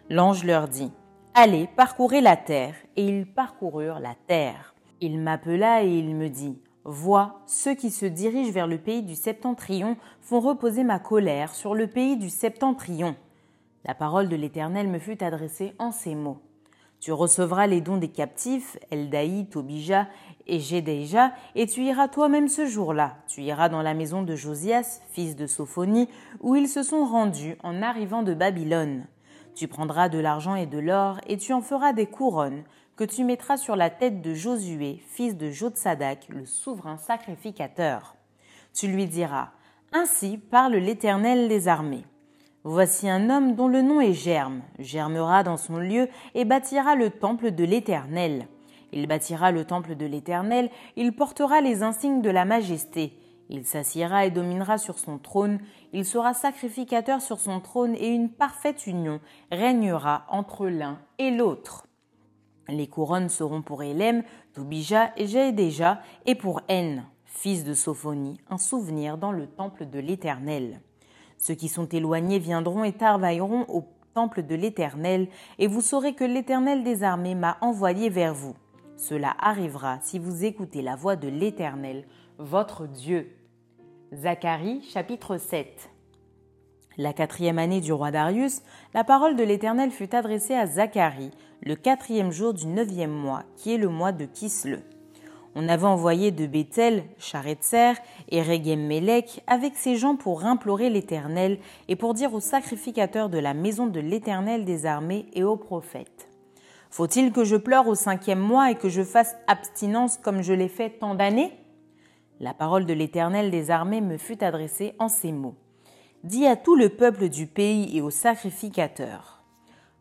L'ange 0.10 0.44
leur 0.44 0.68
dit 0.68 0.91
Allez, 1.36 1.70
parcourez 1.76 2.20
la 2.20 2.36
terre. 2.36 2.74
Et 2.96 3.06
ils 3.06 3.28
parcoururent 3.28 4.00
la 4.00 4.15
terre. 4.26 4.74
Il 5.02 5.20
m'appela 5.20 5.84
et 5.84 6.00
il 6.00 6.15
me 6.15 6.30
dit, 6.30 6.60
Vois, 6.84 7.41
ceux 7.46 7.76
qui 7.76 7.91
se 7.91 8.08
dirigent 8.08 8.52
vers 8.52 8.65
le 8.65 8.80
pays 8.80 9.04
du 9.04 9.13
septentrion 9.13 9.98
font 10.20 10.39
reposer 10.39 10.84
ma 10.84 10.98
colère 10.98 11.54
sur 11.54 11.76
le 11.76 11.86
pays 11.86 12.18
du 12.18 12.32
septentrion. 12.32 13.15
La 13.84 13.94
parole 13.94 14.30
de 14.30 14.36
l'Éternel 14.36 14.88
me 14.88 14.98
fut 14.98 15.24
adressée 15.24 15.76
en 15.78 15.91
ces 15.91 16.15
mots. 16.15 16.41
Tu 17.06 17.12
recevras 17.12 17.68
les 17.68 17.82
dons 17.82 17.98
des 17.98 18.08
captifs, 18.08 18.80
Eldaï, 18.89 19.46
Tobija 19.46 20.08
et 20.48 20.60
Jédéja, 20.60 21.34
et 21.54 21.68
tu 21.68 21.84
iras 21.84 22.08
toi-même 22.08 22.48
ce 22.48 22.65
jour-là. 22.65 23.18
Tu 23.28 23.44
iras 23.44 23.70
dans 23.70 23.84
la 23.84 23.94
maison 23.94 24.24
de 24.24 24.36
Josias, 24.36 25.02
fils 25.12 25.36
de 25.36 25.46
Sophonie, 25.46 26.10
où 26.39 26.56
ils 26.56 26.68
se 26.68 26.82
sont 26.82 27.06
rendus 27.06 27.58
en 27.62 27.84
arrivant 27.84 28.24
de 28.24 28.34
Babylone. 28.34 29.06
Tu 29.54 29.68
prendras 29.68 30.10
de 30.10 30.18
l'argent 30.18 30.56
et 30.56 30.65
de 30.65 30.80
l'or, 30.80 31.20
et 31.28 31.38
tu 31.38 31.54
en 31.54 31.62
feras 31.62 31.94
des 31.94 32.08
couronnes, 32.08 32.63
que 32.96 33.04
tu 33.04 33.24
mettras 33.24 33.58
sur 33.58 33.76
la 33.76 33.91
tête 33.91 34.24
de 34.24 34.34
Josué, 34.34 35.04
fils 35.12 35.38
de 35.38 35.52
Jotsadak, 35.52 36.28
le 36.30 36.48
souverain 36.48 36.98
sacrificateur. 36.98 38.15
Tu 38.74 38.88
lui 38.88 39.06
diras, 39.06 39.52
Ainsi 39.94 40.39
parle 40.39 40.78
l'Éternel 40.78 41.50
des 41.50 41.68
armées. 41.68 42.08
Voici 42.67 43.08
un 43.08 43.30
homme 43.30 43.54
dont 43.54 43.67
le 43.67 43.84
nom 43.84 44.01
est 44.01 44.13
Germe, 44.13 44.63
germera 44.80 45.43
dans 45.43 45.56
son 45.56 45.78
lieu 45.78 46.10
et 46.34 46.45
bâtira 46.45 46.95
le 46.95 47.12
temple 47.12 47.51
de 47.51 47.63
l'Éternel. 47.63 48.47
Il 48.91 49.06
bâtira 49.06 49.51
le 49.51 49.65
temple 49.65 49.93
de 49.93 50.08
l'Éternel, 50.08 50.71
il 50.95 51.15
portera 51.15 51.62
les 51.62 51.84
insignes 51.84 52.23
de 52.23 52.30
la 52.32 52.43
majesté, 52.43 53.19
il 53.49 53.67
s'assiera 53.67 54.25
et 54.25 54.32
dominera 54.32 54.80
sur 54.80 54.97
son 54.97 55.19
trône, 55.19 55.60
il 55.93 56.06
sera 56.06 56.34
sacrificateur 56.34 57.21
sur 57.21 57.39
son 57.39 57.60
trône 57.60 57.93
et 57.99 58.08
une 58.08 58.32
parfaite 58.32 58.88
union 58.88 59.19
régnera 59.51 60.25
entre 60.28 60.65
l'un 60.65 60.97
et 61.19 61.30
l'autre. 61.30 61.86
Les 62.67 62.88
couronnes 62.88 63.30
seront 63.30 63.62
pour 63.62 63.84
Hélène, 63.84 64.23
Tobija 64.54 65.12
et 65.17 65.28
Jéhédéja 65.28 66.01
et 66.25 66.34
pour 66.34 66.62
En, 66.71 67.04
fils 67.25 67.63
de 67.63 67.75
Sophonie, 67.75 68.41
un 68.49 68.58
souvenir 68.58 69.19
dans 69.19 69.32
le 69.32 69.45
temple 69.45 69.86
de 69.88 69.99
l'Éternel. 69.99 70.82
Ceux 71.45 71.53
qui 71.53 71.67
sont 71.67 71.88
éloignés 71.89 72.39
viendront 72.39 72.84
et 72.84 72.91
travailleront 72.91 73.65
au 73.67 73.84
temple 74.15 74.41
de 74.41 74.55
l'Éternel, 74.55 75.27
et 75.60 75.67
vous 75.67 75.81
saurez 75.81 76.15
que 76.15 76.23
l'Éternel 76.23 76.84
des 76.84 77.03
armées 77.03 77.36
m'a 77.36 77.60
envoyé 77.62 78.10
vers 78.10 78.34
vous. 78.34 78.55
Cela 78.97 79.36
arrivera 79.38 79.99
si 80.01 80.17
vous 80.17 80.43
écoutez 80.43 80.81
la 80.81 80.95
voix 80.95 81.15
de 81.15 81.27
l'Éternel, 81.27 82.08
votre 82.39 82.88
Dieu. 82.88 83.27
Zacharie 84.12 84.81
chapitre 84.91 85.38
7 85.38 85.91
La 86.97 87.13
quatrième 87.13 87.60
année 87.60 87.79
du 87.79 87.93
roi 87.93 88.10
Darius, 88.10 88.63
la 88.95 89.03
parole 89.03 89.36
de 89.36 89.43
l'Éternel 89.43 89.91
fut 89.91 90.15
adressée 90.15 90.55
à 90.55 90.65
Zacharie, 90.65 91.29
le 91.62 91.75
quatrième 91.75 92.31
jour 92.31 92.55
du 92.55 92.65
neuvième 92.65 93.13
mois, 93.13 93.43
qui 93.55 93.71
est 93.71 93.77
le 93.77 93.89
mois 93.89 94.13
de 94.13 94.25
Kisle. 94.25 94.81
On 95.58 95.70
avait 95.70 95.86
envoyé 95.86 96.32
de 96.32 96.48
Bethel, 96.48 97.06
Charetzer 97.18 97.94
et 98.30 98.41
Regem-Melech 98.41 99.41
avec 99.48 99.78
ses 99.78 99.96
gens 99.96 100.18
pour 100.18 100.44
implorer 100.44 100.89
l'Éternel 100.89 101.60
et 101.88 101.96
pour 101.96 102.13
dire 102.13 102.34
aux 102.34 102.41
sacrificateurs 102.41 103.30
de 103.30 103.39
la 103.39 103.54
maison 103.54 103.88
de 103.88 104.02
l'Éternel 104.02 104.65
des 104.65 104.86
armées 104.86 105.28
et 105.34 105.46
aux 105.46 105.56
prophètes. 105.56 106.28
Faut-il 106.89 107.32
que 107.32 107.46
je 107.46 107.56
pleure 107.56 107.88
au 107.88 107.96
cinquième 107.96 108.39
mois 108.39 108.70
et 108.70 108.76
que 108.76 108.89
je 108.89 109.04
fasse 109.04 109.36
abstinence 109.48 110.18
comme 110.18 110.41
je 110.41 110.54
l'ai 110.54 110.68
fait 110.68 110.89
tant 110.89 111.15
d'années? 111.15 111.54
La 112.41 112.54
parole 112.54 112.86
de 112.86 112.94
l'Éternel 112.94 113.50
des 113.50 113.72
armées 113.72 114.02
me 114.02 114.18
fut 114.18 114.44
adressée 114.44 114.94
en 115.00 115.08
ces 115.08 115.32
mots. 115.32 115.56
Dis 116.26 116.46
à 116.46 116.58
tout 116.58 116.76
le 116.76 116.89
peuple 116.89 117.30
du 117.30 117.48
pays 117.48 117.98
et 117.98 118.02
aux 118.02 118.10
sacrificateurs. 118.10 119.35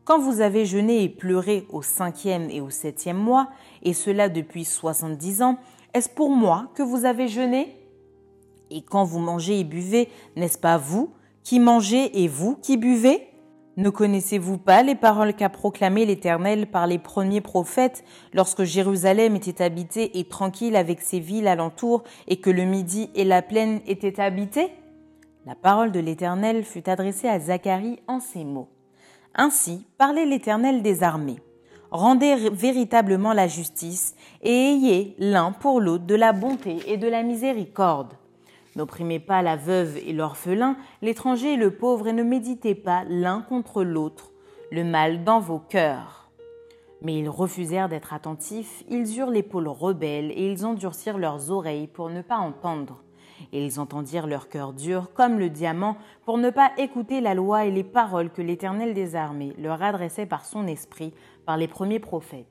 Quand 0.04 0.18
vous 0.18 0.42
avez 0.42 0.66
jeûné 0.66 1.02
et 1.02 1.08
pleuré 1.08 1.66
au 1.70 1.80
cinquième 1.80 2.50
et 2.50 2.60
au 2.60 2.68
septième 2.68 3.16
mois, 3.16 3.48
et 3.82 3.94
cela 3.94 4.28
depuis 4.28 4.66
soixante-dix 4.66 5.40
ans, 5.40 5.56
est-ce 5.94 6.10
pour 6.10 6.28
moi 6.28 6.70
que 6.74 6.82
vous 6.82 7.06
avez 7.06 7.26
jeûné? 7.26 7.74
Et 8.70 8.82
quand 8.82 9.04
vous 9.04 9.18
mangez 9.18 9.60
et 9.60 9.64
buvez, 9.64 10.10
n'est-ce 10.36 10.58
pas 10.58 10.76
vous 10.76 11.10
qui 11.42 11.58
mangez 11.58 12.22
et 12.22 12.28
vous 12.28 12.56
qui 12.56 12.76
buvez? 12.76 13.28
Ne 13.78 13.88
connaissez-vous 13.88 14.58
pas 14.58 14.82
les 14.82 14.94
paroles 14.94 15.34
qu'a 15.34 15.48
proclamées 15.48 16.04
l'Éternel 16.04 16.66
par 16.66 16.86
les 16.86 16.98
premiers 16.98 17.40
prophètes 17.40 18.04
lorsque 18.34 18.64
Jérusalem 18.64 19.36
était 19.36 19.62
habitée 19.62 20.18
et 20.18 20.28
tranquille 20.28 20.76
avec 20.76 21.00
ses 21.00 21.18
villes 21.18 21.48
alentours 21.48 22.04
et 22.28 22.36
que 22.36 22.50
le 22.50 22.64
midi 22.64 23.08
et 23.14 23.24
la 23.24 23.40
plaine 23.40 23.80
étaient 23.86 24.20
habités? 24.20 24.68
La 25.46 25.54
parole 25.54 25.92
de 25.92 26.00
l'Éternel 26.00 26.62
fut 26.62 26.88
adressée 26.90 27.28
à 27.28 27.40
Zacharie 27.40 28.00
en 28.06 28.20
ces 28.20 28.44
mots. 28.44 28.68
Ainsi 29.34 29.84
parlait 29.98 30.26
l'Éternel 30.26 30.82
des 30.82 31.02
armées. 31.02 31.40
Rendez 31.90 32.50
véritablement 32.50 33.32
la 33.32 33.46
justice 33.48 34.14
et 34.42 34.50
ayez 34.50 35.14
l'un 35.18 35.52
pour 35.52 35.80
l'autre 35.80 36.06
de 36.06 36.14
la 36.14 36.32
bonté 36.32 36.78
et 36.86 36.96
de 36.96 37.08
la 37.08 37.22
miséricorde 37.22 38.14
N'opprimez 38.76 39.20
pas 39.20 39.42
la 39.42 39.56
veuve 39.56 39.98
et 39.98 40.12
l'orphelin, 40.12 40.76
l'étranger 41.00 41.52
et 41.52 41.56
le 41.56 41.70
pauvre, 41.70 42.08
et 42.08 42.12
ne 42.12 42.24
méditez 42.24 42.74
pas 42.74 43.04
l'un 43.08 43.40
contre 43.40 43.84
l'autre 43.84 44.32
le 44.72 44.82
mal 44.82 45.22
dans 45.22 45.38
vos 45.38 45.60
cœurs. 45.60 46.28
Mais 47.02 47.18
ils 47.18 47.28
refusèrent 47.28 47.88
d'être 47.88 48.12
attentifs, 48.12 48.82
ils 48.88 49.18
eurent 49.18 49.30
l'épaule 49.30 49.68
rebelle, 49.68 50.32
et 50.32 50.50
ils 50.50 50.66
endurcirent 50.66 51.18
leurs 51.18 51.52
oreilles 51.52 51.86
pour 51.86 52.10
ne 52.10 52.22
pas 52.22 52.38
entendre. 52.38 53.02
Et 53.52 53.64
ils 53.64 53.80
entendirent 53.80 54.26
leur 54.26 54.48
cœur 54.48 54.72
dur 54.72 55.12
comme 55.14 55.38
le 55.38 55.50
diamant 55.50 55.96
pour 56.24 56.38
ne 56.38 56.50
pas 56.50 56.72
écouter 56.78 57.20
la 57.20 57.34
loi 57.34 57.64
et 57.64 57.70
les 57.70 57.84
paroles 57.84 58.30
que 58.30 58.42
l'Éternel 58.42 58.94
des 58.94 59.16
armées 59.16 59.54
leur 59.58 59.82
adressait 59.82 60.26
par 60.26 60.44
son 60.44 60.66
esprit, 60.66 61.12
par 61.46 61.56
les 61.56 61.68
premiers 61.68 62.00
prophètes. 62.00 62.46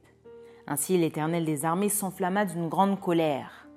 Ainsi 0.67 0.97
l'Éternel 0.97 1.45
des 1.45 1.65
armées 1.65 1.89
s'enflamma 1.89 2.45
d'une 2.45 2.69
grande 2.69 2.99
colère. 2.99 3.67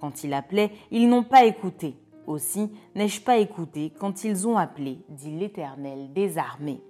Quand 0.00 0.24
il 0.24 0.32
appelait, 0.32 0.70
ils 0.90 1.08
n'ont 1.08 1.22
pas 1.22 1.44
écouté. 1.44 1.94
Aussi 2.26 2.70
n'ai-je 2.94 3.20
pas 3.20 3.38
écouté 3.38 3.92
quand 3.98 4.24
ils 4.24 4.46
ont 4.46 4.56
appelé, 4.56 4.98
dit 5.08 5.32
l'Éternel 5.32 6.12
des 6.12 6.38
armées. 6.38 6.80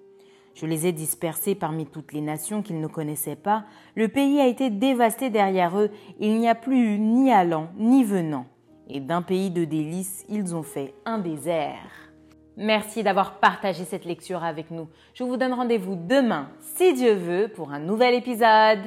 Je 0.55 0.67
les 0.67 0.87
ai 0.87 0.93
dispersés 0.93 1.55
parmi 1.55 1.87
toutes 1.87 2.13
les 2.13 2.21
nations 2.21 2.63
qu'ils 2.63 2.81
ne 2.81 2.87
connaissaient 2.87 3.37
pas. 3.37 3.65
Le 3.95 4.09
pays 4.09 4.41
a 4.41 4.47
été 4.47 4.69
dévasté 4.69 5.31
derrière 5.31 5.79
eux. 5.79 5.91
Il 6.19 6.39
n'y 6.39 6.49
a 6.49 6.55
plus 6.55 6.99
ni 6.99 7.33
allant 7.33 7.69
ni 7.79 8.05
venant. 8.05 8.47
Et 8.93 8.99
d'un 9.01 9.23
pays 9.23 9.51
de 9.51 9.65
délices, 9.65 10.25
ils 10.29 10.55
ont 10.55 10.65
fait 10.65 10.95
un 11.05 11.19
désert. 11.19 12.11
Merci 12.57 13.05
d'avoir 13.05 13.39
partagé 13.39 13.85
cette 13.85 14.05
lecture 14.05 14.43
avec 14.43 14.71
nous. 14.71 14.89
Je 15.15 15.23
vous 15.23 15.37
donne 15.37 15.53
rendez-vous 15.53 15.95
demain, 15.95 16.51
si 16.59 16.93
Dieu 16.93 17.15
veut, 17.15 17.49
pour 17.49 17.73
un 17.73 17.79
nouvel 17.79 18.15
épisode. 18.15 18.81